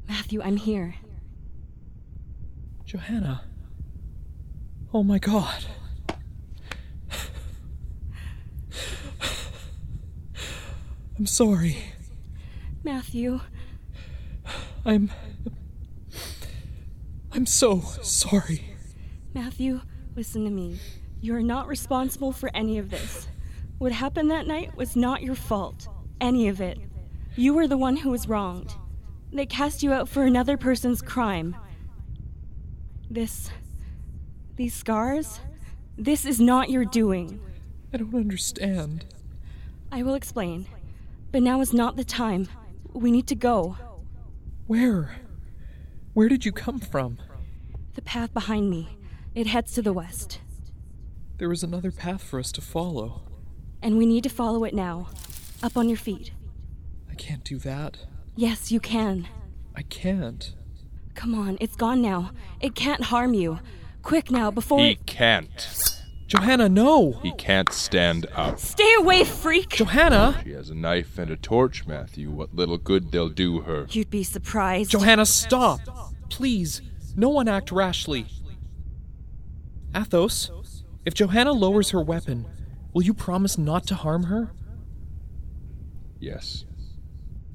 Matthew, 0.08 0.42
I'm 0.42 0.56
here. 0.56 0.96
Johanna. 2.86 3.44
Oh 4.94 5.04
my 5.04 5.20
god. 5.20 5.66
I'm 11.20 11.26
sorry. 11.26 11.84
Matthew, 12.82 13.42
I'm. 14.86 15.12
I'm 17.34 17.46
so 17.46 17.82
sorry. 18.04 18.73
Matthew, 19.34 19.82
listen 20.16 20.44
to 20.46 20.52
me. 20.52 20.80
You 21.20 21.36
are 21.36 21.42
not 21.42 21.68
responsible 21.68 22.32
for 22.32 22.52
any 22.54 22.78
of 22.78 22.92
this. 22.92 23.28
What 23.80 23.92
happened 23.92 24.30
that 24.30 24.46
night 24.46 24.78
was 24.78 24.96
not 24.96 25.24
your 25.24 25.34
fault. 25.34 25.88
Any 26.22 26.50
of 26.50 26.62
it. 26.62 26.78
You 27.36 27.56
were 27.56 27.68
the 27.68 27.78
one 27.78 27.98
who 27.98 28.12
was 28.12 28.28
wronged. 28.28 28.76
They 29.32 29.48
cast 29.48 29.82
you 29.82 29.92
out 29.92 30.08
for 30.08 30.24
another 30.24 30.56
person's 30.56 31.02
crime. 31.02 31.56
This. 33.10 33.50
These 34.56 34.76
scars? 34.76 35.40
This 35.98 36.26
is 36.26 36.40
not 36.40 36.70
your 36.70 36.86
doing. 36.86 37.42
I 37.92 37.98
don't 37.98 38.14
understand. 38.14 39.06
I 39.92 40.04
will 40.04 40.14
explain. 40.14 40.68
But 41.32 41.42
now 41.42 41.60
is 41.60 41.74
not 41.74 41.96
the 41.96 42.04
time. 42.04 42.48
We 42.94 43.10
need 43.10 43.26
to 43.28 43.36
go. 43.36 43.78
Where? 44.68 45.16
Where 46.14 46.30
did 46.30 46.46
you 46.46 46.52
come 46.52 46.80
from? 46.80 47.18
The 47.96 48.04
path 48.04 48.32
behind 48.32 48.70
me. 48.70 48.90
It 49.36 49.48
heads 49.48 49.74
to 49.74 49.82
the 49.82 49.94
west. 49.94 50.40
There 51.38 51.52
is 51.52 51.64
another 51.64 51.92
path 51.92 52.24
for 52.24 52.40
us 52.40 52.52
to 52.54 52.62
follow. 52.62 53.24
And 53.82 53.98
we 53.98 54.06
need 54.06 54.24
to 54.24 54.30
follow 54.30 54.64
it 54.64 54.74
now. 54.74 55.10
Up 55.62 55.76
on 55.76 55.90
your 55.90 55.98
feet. 55.98 56.32
I 57.10 57.16
can't 57.16 57.44
do 57.44 57.58
that. 57.60 57.98
Yes, 58.36 58.72
you 58.72 58.80
can. 58.80 59.28
I 59.76 59.82
can't. 59.84 60.54
Come 61.16 61.36
on, 61.36 61.58
it's 61.60 61.76
gone 61.76 62.02
now. 62.02 62.32
It 62.62 62.76
can't 62.76 63.04
harm 63.06 63.34
you. 63.34 63.60
Quick 64.02 64.30
now, 64.32 64.52
before 64.52 64.80
He 64.80 64.92
it. 64.92 65.06
can't. 65.06 65.90
Johanna, 66.28 66.68
no! 66.68 67.20
He 67.22 67.32
can't 67.34 67.72
stand 67.72 68.26
up. 68.36 68.60
Stay 68.60 68.92
away, 68.98 69.24
freak! 69.24 69.70
Johanna! 69.70 70.42
She 70.44 70.52
has 70.54 70.72
a 70.72 70.76
knife 70.76 71.20
and 71.20 71.30
a 71.30 71.36
torch, 71.38 71.86
Matthew. 71.86 72.32
What 72.32 72.56
little 72.56 72.80
good 72.80 73.12
they'll 73.12 73.30
do 73.30 73.62
her. 73.62 73.86
You'd 73.92 74.10
be 74.10 74.24
surprised. 74.24 74.90
Johanna, 74.92 75.28
stop! 75.28 75.80
Please, 76.30 76.82
no 77.16 77.30
one 77.30 77.48
act 77.48 77.72
rashly. 77.72 78.26
Athos, 79.96 80.84
if 81.06 81.14
Johanna 81.14 81.52
lowers 81.52 81.92
her 81.92 82.02
weapon, 82.02 82.48
will 82.94 83.04
you 83.04 83.14
promise 83.14 83.58
not 83.58 83.86
to 83.88 83.96
harm 83.96 84.24
her? 84.24 84.52
Yes. 86.20 86.66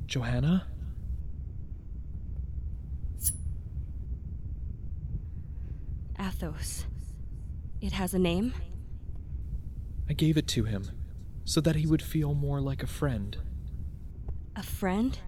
Johanna? 0.07 0.67
Athos. 6.19 6.85
It 7.81 7.93
has 7.93 8.15
a 8.15 8.19
name? 8.19 8.55
I 10.09 10.13
gave 10.13 10.37
it 10.37 10.49
to 10.49 10.65
him 10.65 10.91
so 11.45 11.61
that 11.61 11.77
he 11.77 11.87
would 11.87 12.03
feel 12.03 12.35
more 12.35 12.61
like 12.61 12.83
a 12.83 12.87
friend. 12.87 13.37
A 14.57 14.63
friend? 14.63 15.19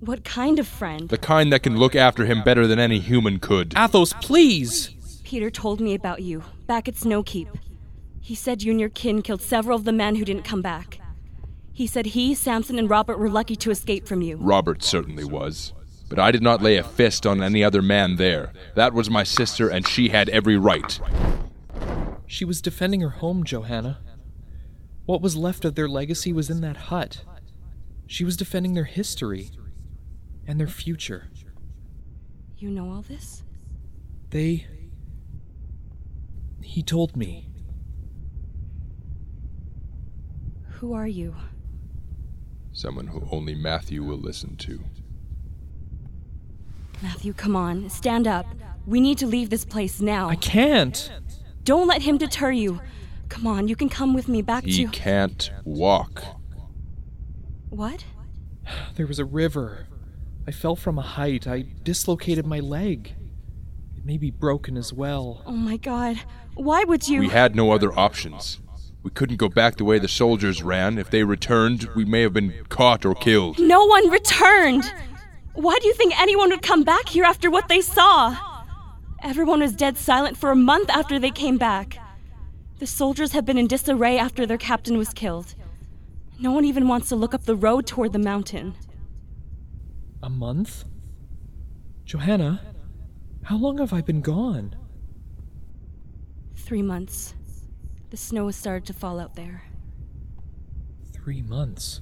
What 0.00 0.24
kind 0.24 0.58
of 0.58 0.66
friend? 0.66 1.08
The 1.08 1.18
kind 1.18 1.52
that 1.52 1.62
can 1.62 1.76
look 1.76 1.94
after 1.94 2.24
him 2.24 2.42
better 2.42 2.66
than 2.66 2.78
any 2.78 2.98
human 2.98 3.38
could. 3.38 3.74
Athos, 3.76 4.12
please! 4.14 4.90
Peter 5.32 5.50
told 5.50 5.80
me 5.80 5.94
about 5.94 6.20
you, 6.20 6.44
back 6.66 6.88
at 6.88 6.94
Snowkeep. 6.94 7.48
He 8.20 8.34
said 8.34 8.62
you 8.62 8.70
and 8.70 8.78
your 8.78 8.90
kin 8.90 9.22
killed 9.22 9.40
several 9.40 9.78
of 9.78 9.84
the 9.84 9.90
men 9.90 10.16
who 10.16 10.26
didn't 10.26 10.42
come 10.42 10.60
back. 10.60 11.00
He 11.72 11.86
said 11.86 12.04
he, 12.04 12.34
Samson, 12.34 12.78
and 12.78 12.90
Robert 12.90 13.18
were 13.18 13.30
lucky 13.30 13.56
to 13.56 13.70
escape 13.70 14.06
from 14.06 14.20
you. 14.20 14.36
Robert 14.36 14.82
certainly 14.82 15.24
was. 15.24 15.72
But 16.10 16.18
I 16.18 16.32
did 16.32 16.42
not 16.42 16.60
lay 16.60 16.76
a 16.76 16.84
fist 16.84 17.26
on 17.26 17.42
any 17.42 17.64
other 17.64 17.80
man 17.80 18.16
there. 18.16 18.52
That 18.74 18.92
was 18.92 19.08
my 19.08 19.22
sister, 19.22 19.70
and 19.70 19.88
she 19.88 20.10
had 20.10 20.28
every 20.28 20.58
right. 20.58 21.00
She 22.26 22.44
was 22.44 22.60
defending 22.60 23.00
her 23.00 23.08
home, 23.08 23.42
Johanna. 23.42 24.00
What 25.06 25.22
was 25.22 25.34
left 25.34 25.64
of 25.64 25.76
their 25.76 25.88
legacy 25.88 26.34
was 26.34 26.50
in 26.50 26.60
that 26.60 26.76
hut. 26.76 27.24
She 28.06 28.22
was 28.22 28.36
defending 28.36 28.74
their 28.74 28.84
history 28.84 29.48
and 30.46 30.60
their 30.60 30.66
future. 30.66 31.30
You 32.58 32.68
know 32.68 32.90
all 32.90 33.00
this? 33.00 33.44
They. 34.28 34.66
He 36.72 36.82
told 36.82 37.18
me. 37.18 37.50
Who 40.76 40.94
are 40.94 41.06
you? 41.06 41.34
Someone 42.72 43.08
who 43.08 43.28
only 43.30 43.54
Matthew 43.54 44.02
will 44.02 44.16
listen 44.16 44.56
to. 44.56 44.82
Matthew, 47.02 47.34
come 47.34 47.56
on. 47.56 47.90
Stand 47.90 48.26
up. 48.26 48.46
We 48.86 49.00
need 49.02 49.18
to 49.18 49.26
leave 49.26 49.50
this 49.50 49.66
place 49.66 50.00
now. 50.00 50.30
I 50.30 50.36
can't! 50.36 51.12
Don't 51.62 51.86
let 51.86 52.00
him 52.00 52.16
deter 52.16 52.52
you. 52.52 52.80
Come 53.28 53.46
on, 53.46 53.68
you 53.68 53.76
can 53.76 53.90
come 53.90 54.14
with 54.14 54.26
me 54.26 54.40
back 54.40 54.64
He 54.64 54.70
to. 54.70 54.78
He 54.78 54.86
can't 54.86 55.52
walk. 55.64 56.24
What? 57.68 58.06
There 58.94 59.06
was 59.06 59.18
a 59.18 59.26
river. 59.26 59.88
I 60.46 60.52
fell 60.52 60.76
from 60.76 60.98
a 60.98 61.02
height. 61.02 61.46
I 61.46 61.66
dislocated 61.82 62.46
my 62.46 62.60
leg. 62.60 63.14
It 64.02 64.06
may 64.06 64.18
be 64.18 64.32
broken 64.32 64.76
as 64.76 64.92
well. 64.92 65.42
Oh 65.46 65.52
my 65.52 65.76
god. 65.76 66.18
Why 66.54 66.82
would 66.82 67.06
you. 67.06 67.20
We 67.20 67.28
had 67.28 67.54
no 67.54 67.70
other 67.70 67.96
options. 67.96 68.58
We 69.04 69.12
couldn't 69.12 69.36
go 69.36 69.48
back 69.48 69.76
the 69.76 69.84
way 69.84 70.00
the 70.00 70.08
soldiers 70.08 70.60
ran. 70.60 70.98
If 70.98 71.10
they 71.10 71.22
returned, 71.22 71.84
we 71.94 72.04
may 72.04 72.22
have 72.22 72.32
been 72.32 72.52
caught 72.68 73.04
or 73.04 73.14
killed. 73.14 73.60
No 73.60 73.84
one 73.84 74.10
returned! 74.10 74.92
Why 75.54 75.78
do 75.80 75.86
you 75.86 75.94
think 75.94 76.20
anyone 76.20 76.50
would 76.50 76.62
come 76.62 76.82
back 76.82 77.10
here 77.10 77.22
after 77.22 77.48
what 77.48 77.68
they 77.68 77.80
saw? 77.80 78.36
Everyone 79.22 79.60
was 79.60 79.72
dead 79.72 79.96
silent 79.96 80.36
for 80.36 80.50
a 80.50 80.56
month 80.56 80.90
after 80.90 81.20
they 81.20 81.30
came 81.30 81.56
back. 81.56 81.96
The 82.80 82.88
soldiers 82.88 83.30
have 83.30 83.44
been 83.44 83.58
in 83.58 83.68
disarray 83.68 84.18
after 84.18 84.46
their 84.46 84.58
captain 84.58 84.98
was 84.98 85.12
killed. 85.12 85.54
No 86.40 86.50
one 86.50 86.64
even 86.64 86.88
wants 86.88 87.08
to 87.10 87.16
look 87.16 87.34
up 87.34 87.44
the 87.44 87.54
road 87.54 87.86
toward 87.86 88.12
the 88.12 88.18
mountain. 88.18 88.74
A 90.24 90.28
month? 90.28 90.82
Johanna, 92.04 92.60
how 93.44 93.56
long 93.56 93.78
have 93.78 93.92
I 93.92 94.00
been 94.00 94.20
gone? 94.20 94.76
Three 96.56 96.82
months. 96.82 97.34
The 98.10 98.16
snow 98.16 98.46
has 98.46 98.56
started 98.56 98.86
to 98.86 98.92
fall 98.92 99.18
out 99.18 99.34
there. 99.34 99.64
Three 101.12 101.42
months. 101.42 102.00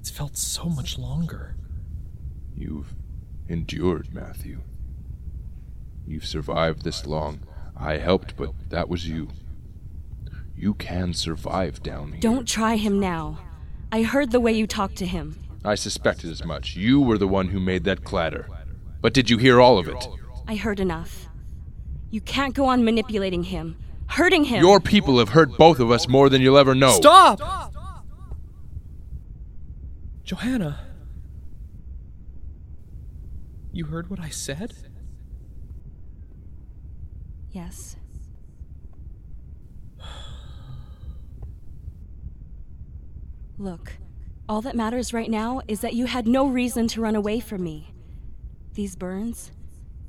It's 0.00 0.10
felt 0.10 0.36
so 0.36 0.64
much 0.64 0.98
longer. 0.98 1.56
You've 2.54 2.94
endured, 3.48 4.14
Matthew. 4.14 4.62
You've 6.06 6.26
survived 6.26 6.82
this 6.82 7.06
long. 7.06 7.40
I 7.76 7.98
helped, 7.98 8.36
but 8.36 8.52
that 8.70 8.88
was 8.88 9.08
you. 9.08 9.28
You 10.56 10.74
can 10.74 11.14
survive 11.14 11.82
down 11.82 12.12
here. 12.12 12.20
Don't 12.20 12.46
try 12.46 12.76
him 12.76 13.00
now. 13.00 13.38
I 13.90 14.02
heard 14.02 14.30
the 14.30 14.40
way 14.40 14.52
you 14.52 14.66
talked 14.66 14.96
to 14.96 15.06
him. 15.06 15.36
I 15.64 15.74
suspected 15.74 16.30
as 16.30 16.44
much. 16.44 16.76
You 16.76 17.00
were 17.00 17.18
the 17.18 17.28
one 17.28 17.48
who 17.48 17.60
made 17.60 17.84
that 17.84 18.04
clatter. 18.04 18.48
But 19.02 19.12
did 19.12 19.28
you 19.28 19.36
hear 19.36 19.60
all 19.60 19.78
of 19.78 19.88
it? 19.88 20.08
I 20.46 20.54
heard 20.54 20.80
enough. 20.80 21.28
You 22.10 22.20
can't 22.20 22.54
go 22.54 22.66
on 22.66 22.84
manipulating 22.84 23.42
him, 23.42 23.76
hurting 24.06 24.44
him. 24.44 24.62
Your 24.62 24.78
people 24.80 25.18
have 25.18 25.30
hurt 25.30 25.58
both 25.58 25.80
of 25.80 25.90
us 25.90 26.08
more 26.08 26.28
than 26.28 26.40
you'll 26.40 26.56
ever 26.56 26.74
know. 26.74 26.92
Stop! 26.92 27.72
Johanna. 30.24 30.86
You 33.72 33.86
heard 33.86 34.08
what 34.08 34.20
I 34.20 34.28
said? 34.28 34.72
Yes. 37.50 37.96
Look, 43.58 43.94
all 44.48 44.60
that 44.62 44.76
matters 44.76 45.12
right 45.12 45.30
now 45.30 45.60
is 45.66 45.80
that 45.80 45.94
you 45.94 46.06
had 46.06 46.26
no 46.28 46.46
reason 46.46 46.86
to 46.88 47.00
run 47.00 47.16
away 47.16 47.40
from 47.40 47.62
me. 47.62 47.91
These 48.74 48.96
burns, 48.96 49.52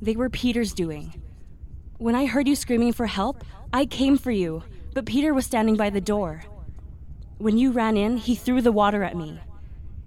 they 0.02 0.16
were 0.16 0.30
Peter's 0.30 0.74
doing. 0.74 1.22
When 1.98 2.16
I 2.16 2.28
heard 2.28 2.48
you 2.48 2.56
screaming 2.56 2.94
for 2.94 3.08
help, 3.08 3.44
I 3.74 3.86
came 3.86 4.18
for 4.18 4.32
you, 4.32 4.64
but 4.94 5.06
Peter 5.06 5.34
was 5.34 5.46
standing 5.46 5.76
by 5.76 5.90
the 5.90 6.00
door. 6.00 6.46
When 7.40 7.58
you 7.58 7.74
ran 7.74 7.98
in, 7.98 8.16
he 8.16 8.36
threw 8.36 8.62
the 8.62 8.72
water 8.72 9.04
at 9.04 9.18
me. 9.18 9.42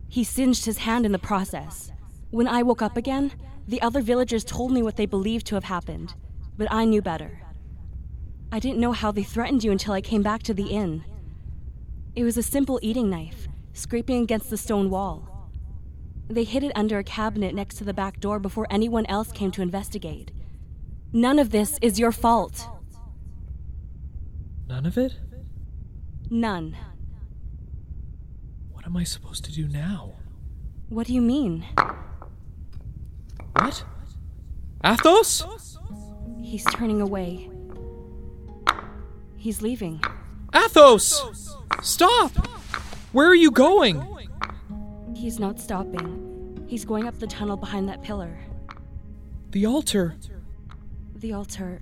He 0.09 0.25
singed 0.25 0.65
his 0.65 0.79
hand 0.79 1.05
in 1.05 1.13
the 1.13 1.19
process. 1.19 1.93
When 2.31 2.49
I 2.49 2.63
woke 2.63 2.81
up 2.81 2.97
again, 2.97 3.33
the 3.69 3.83
other 3.83 4.01
villagers 4.01 4.43
told 4.43 4.73
me 4.73 4.83
what 4.83 4.97
they 4.97 5.05
believed 5.05 5.47
to 5.49 5.55
have 5.57 5.65
happened, 5.65 6.15
but 6.57 6.69
I 6.71 6.87
knew 6.87 7.03
better. 7.03 7.43
I 8.51 8.59
didn't 8.59 8.81
know 8.81 8.93
how 8.93 9.13
they 9.13 9.23
threatened 9.23 9.65
you 9.65 9.71
until 9.71 9.93
I 9.93 10.01
came 10.01 10.23
back 10.23 10.43
to 10.45 10.55
the 10.55 10.69
inn. 10.69 11.05
It 12.15 12.25
was 12.25 12.39
a 12.39 12.43
simple 12.43 12.79
eating 12.81 13.11
knife, 13.11 13.49
scraping 13.75 14.23
against 14.23 14.49
the 14.49 14.57
stone 14.57 14.89
wall. 14.89 15.36
They 16.29 16.45
hid 16.45 16.65
it 16.65 16.73
under 16.75 16.99
a 16.99 17.05
cabinet 17.05 17.55
next 17.55 17.77
to 17.77 17.85
the 17.85 17.95
back 17.95 18.21
door 18.21 18.39
before 18.39 18.67
anyone 18.71 19.07
else 19.07 19.31
came 19.31 19.51
to 19.53 19.63
investigate. 19.63 20.33
None 21.13 21.39
of 21.39 21.51
this 21.51 21.79
is 21.81 21.99
your 21.99 22.13
fault. 22.13 22.69
None 24.69 24.87
of 24.87 24.99
it? 24.99 25.15
None. 26.29 26.77
What 28.73 28.85
am 28.85 28.97
I 28.97 29.05
supposed 29.05 29.45
to 29.45 29.53
do 29.53 29.69
now? 29.69 30.15
What 30.89 31.07
do 31.07 31.15
you 31.15 31.23
mean? 31.23 31.65
What? 33.53 33.85
Athos? 34.85 35.79
He's 36.43 36.65
turning 36.65 37.01
away. 37.01 37.51
He's 39.37 39.63
leaving. 39.63 40.03
Athos! 40.53 41.57
Stop! 41.83 42.33
Where 43.13 43.29
are 43.29 43.35
you 43.35 43.51
going? 43.51 44.16
He's 45.17 45.41
not 45.41 45.59
stopping. 45.59 46.67
He's 46.69 46.85
going 46.85 47.09
up 47.09 47.19
the 47.19 47.27
tunnel 47.27 47.57
behind 47.57 47.89
that 47.89 48.03
pillar. 48.03 48.37
The 49.51 49.65
altar. 49.65 50.15
The 51.15 51.33
altar. 51.33 51.81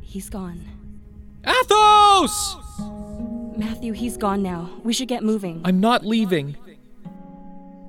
He's 0.00 0.28
gone. 0.28 0.60
Athos! 1.46 2.56
Matthew, 3.56 3.92
he's 3.92 4.16
gone 4.16 4.42
now. 4.42 4.68
We 4.82 4.92
should 4.92 5.06
get 5.06 5.22
moving. 5.22 5.62
I'm 5.64 5.78
not 5.78 6.04
leaving. 6.04 6.56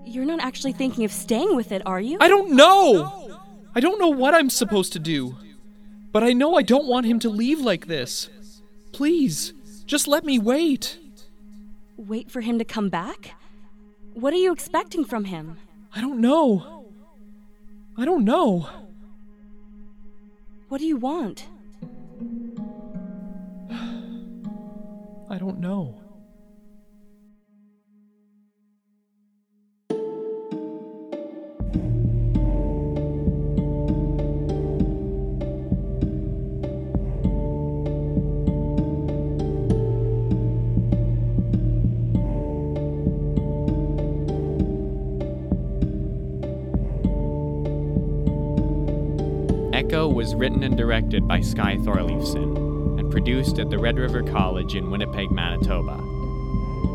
You're 0.06 0.26
not 0.26 0.41
actually 0.41 0.74
thinking 0.74 1.06
of 1.06 1.12
staying 1.12 1.56
with 1.56 1.72
it, 1.72 1.82
are 1.88 1.99
you? 1.99 2.20
I 2.22 2.28
don't 2.28 2.51
know! 2.51 3.39
I 3.74 3.80
don't 3.80 3.99
know 3.99 4.10
what 4.10 4.36
I'm 4.36 4.51
supposed 4.51 4.93
to 4.93 4.99
do. 4.99 5.36
But 6.12 6.24
I 6.24 6.34
know 6.34 6.56
I 6.56 6.62
don't 6.62 6.86
want 6.86 7.08
him 7.08 7.18
to 7.22 7.30
leave 7.30 7.62
like 7.62 7.88
this. 7.88 8.30
Please, 8.91 9.53
just 9.88 10.08
let 10.08 10.24
me 10.24 10.38
wait. 10.38 10.99
Wait 11.98 12.30
for 12.30 12.41
him 12.41 12.60
to 12.60 12.66
come 12.66 12.89
back? 12.89 13.36
What 14.14 14.34
are 14.34 14.38
you 14.38 14.52
expecting 14.52 15.06
from 15.06 15.26
him? 15.26 15.58
I 15.93 16.02
don't 16.02 16.20
know. 16.20 16.86
I 17.98 18.06
don't 18.06 18.26
know. 18.26 18.70
What 20.68 20.80
do 20.80 20.86
you 20.86 20.98
want? 20.98 21.48
I 25.30 25.38
don't 25.38 25.60
know. 25.60 26.05
Echo 49.96 50.10
was 50.10 50.36
written 50.36 50.62
and 50.64 50.76
directed 50.76 51.26
by 51.26 51.39
Sky 51.39 51.78
Thorleifson 51.78 53.00
and 53.00 53.10
produced 53.10 53.60
at 53.60 53.70
the 53.70 53.80
Red 53.80 53.98
River 53.98 54.24
College 54.24 54.76
in 54.76 54.91
Winnipeg, 54.91 55.32
Manitoba. 55.32 56.04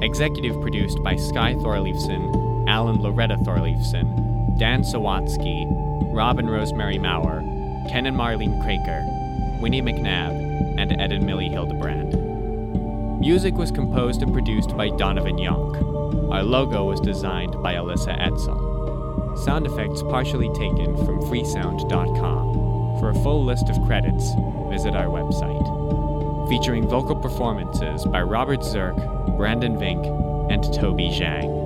Executive 0.04 0.60
produced 0.60 1.02
by 1.02 1.16
Sky 1.16 1.54
Thorleifson, 1.54 2.68
Alan 2.68 3.00
Loretta 3.00 3.36
Thorleifson, 3.36 4.58
Dan 4.58 4.82
Sawatsky, 4.82 5.64
Robin 6.14 6.46
Rosemary 6.46 6.98
Maurer, 6.98 7.40
Ken 7.88 8.04
and 8.04 8.18
Marlene 8.18 8.62
Craker, 8.62 9.62
Winnie 9.62 9.80
McNabb, 9.80 10.78
and 10.78 11.00
Ed 11.00 11.10
and 11.10 11.24
Millie 11.24 11.48
Hildebrand. 11.48 13.18
Music 13.18 13.54
was 13.54 13.70
composed 13.70 14.20
and 14.20 14.34
produced 14.34 14.76
by 14.76 14.90
Donovan 14.90 15.38
Yonk. 15.38 16.30
Our 16.30 16.42
logo 16.42 16.84
was 16.84 17.00
designed 17.00 17.62
by 17.62 17.76
Alyssa 17.76 18.20
Edsel. 18.20 19.38
Sound 19.38 19.64
effects 19.64 20.02
partially 20.02 20.50
taken 20.50 20.98
from 20.98 21.22
freesound.com. 21.22 22.79
For 22.98 23.10
a 23.10 23.14
full 23.22 23.44
list 23.44 23.68
of 23.68 23.80
credits, 23.86 24.32
visit 24.68 24.96
our 24.96 25.06
website. 25.06 26.48
Featuring 26.48 26.88
vocal 26.88 27.16
performances 27.16 28.04
by 28.06 28.22
Robert 28.22 28.64
Zirk, 28.64 28.96
Brandon 29.36 29.76
Vink, 29.76 30.04
and 30.50 30.64
Toby 30.74 31.10
Zhang. 31.10 31.60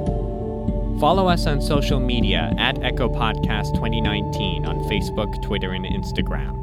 Follow 1.01 1.27
us 1.27 1.47
on 1.47 1.61
social 1.61 1.99
media 1.99 2.55
at 2.59 2.81
Echo 2.83 3.09
Podcast 3.09 3.75
2019 3.75 4.65
on 4.67 4.79
Facebook, 4.91 5.43
Twitter, 5.43 5.73
and 5.73 5.85
Instagram. 5.87 6.61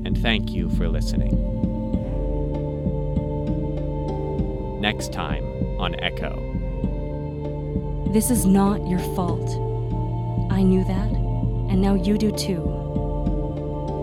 And 0.08 0.18
thank 0.18 0.52
you 0.52 0.70
for 0.70 0.88
listening. 0.88 1.34
Next 4.80 5.12
time 5.12 5.44
on 5.82 6.00
Echo. 6.00 6.32
This 8.14 8.32
is 8.32 8.46
not 8.46 8.88
your 8.88 9.00
fault. 9.18 9.50
I 10.50 10.64
knew 10.64 10.86
that, 10.86 11.12
and 11.12 11.82
now 11.82 11.96
you 11.96 12.18
do 12.18 12.32
too. 12.32 12.64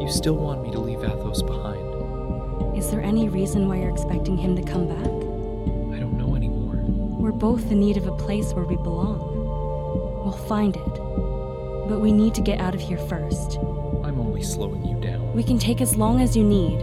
You 0.02 0.10
still 0.10 0.36
want 0.36 0.62
me 0.62 0.72
to 0.72 0.78
leave 0.78 1.02
Athos 1.02 1.40
behind. 1.40 2.76
Is 2.76 2.90
there 2.90 3.00
any 3.00 3.30
reason 3.30 3.66
why 3.66 3.78
you're 3.78 3.88
expecting 3.88 4.36
him 4.36 4.56
to 4.56 4.62
come 4.62 4.86
back? 4.86 5.06
I 5.06 6.00
don't 6.00 6.18
know 6.18 6.36
anymore. 6.36 6.84
We're 7.18 7.32
both 7.32 7.72
in 7.72 7.80
need 7.80 7.96
of 7.96 8.06
a 8.06 8.14
place 8.14 8.52
where 8.52 8.66
we 8.66 8.76
belong. 8.76 9.20
We'll 10.22 10.32
find 10.32 10.76
it. 10.76 10.94
But 11.88 12.00
we 12.00 12.12
need 12.12 12.34
to 12.34 12.42
get 12.42 12.60
out 12.60 12.74
of 12.74 12.82
here 12.82 12.98
first. 12.98 13.56
I'm 14.04 14.20
only 14.20 14.42
slowing 14.42 14.84
you 14.84 14.88
down. 14.88 14.93
We 15.34 15.42
can 15.42 15.58
take 15.58 15.80
as 15.80 15.96
long 15.96 16.20
as 16.20 16.36
you 16.36 16.44
need. 16.44 16.78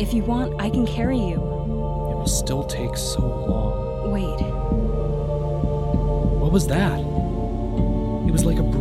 If 0.00 0.12
you 0.12 0.24
want, 0.24 0.60
I 0.60 0.68
can 0.70 0.84
carry 0.86 1.18
you. 1.18 1.36
It 1.36 2.16
will 2.16 2.26
still 2.26 2.64
take 2.64 2.96
so 2.96 3.20
long. 3.20 4.10
Wait, 4.10 4.40
What 6.40 6.50
was 6.50 6.66
that? 6.66 6.98
It 6.98 8.32
was 8.32 8.44
like 8.44 8.58
a. 8.58 8.75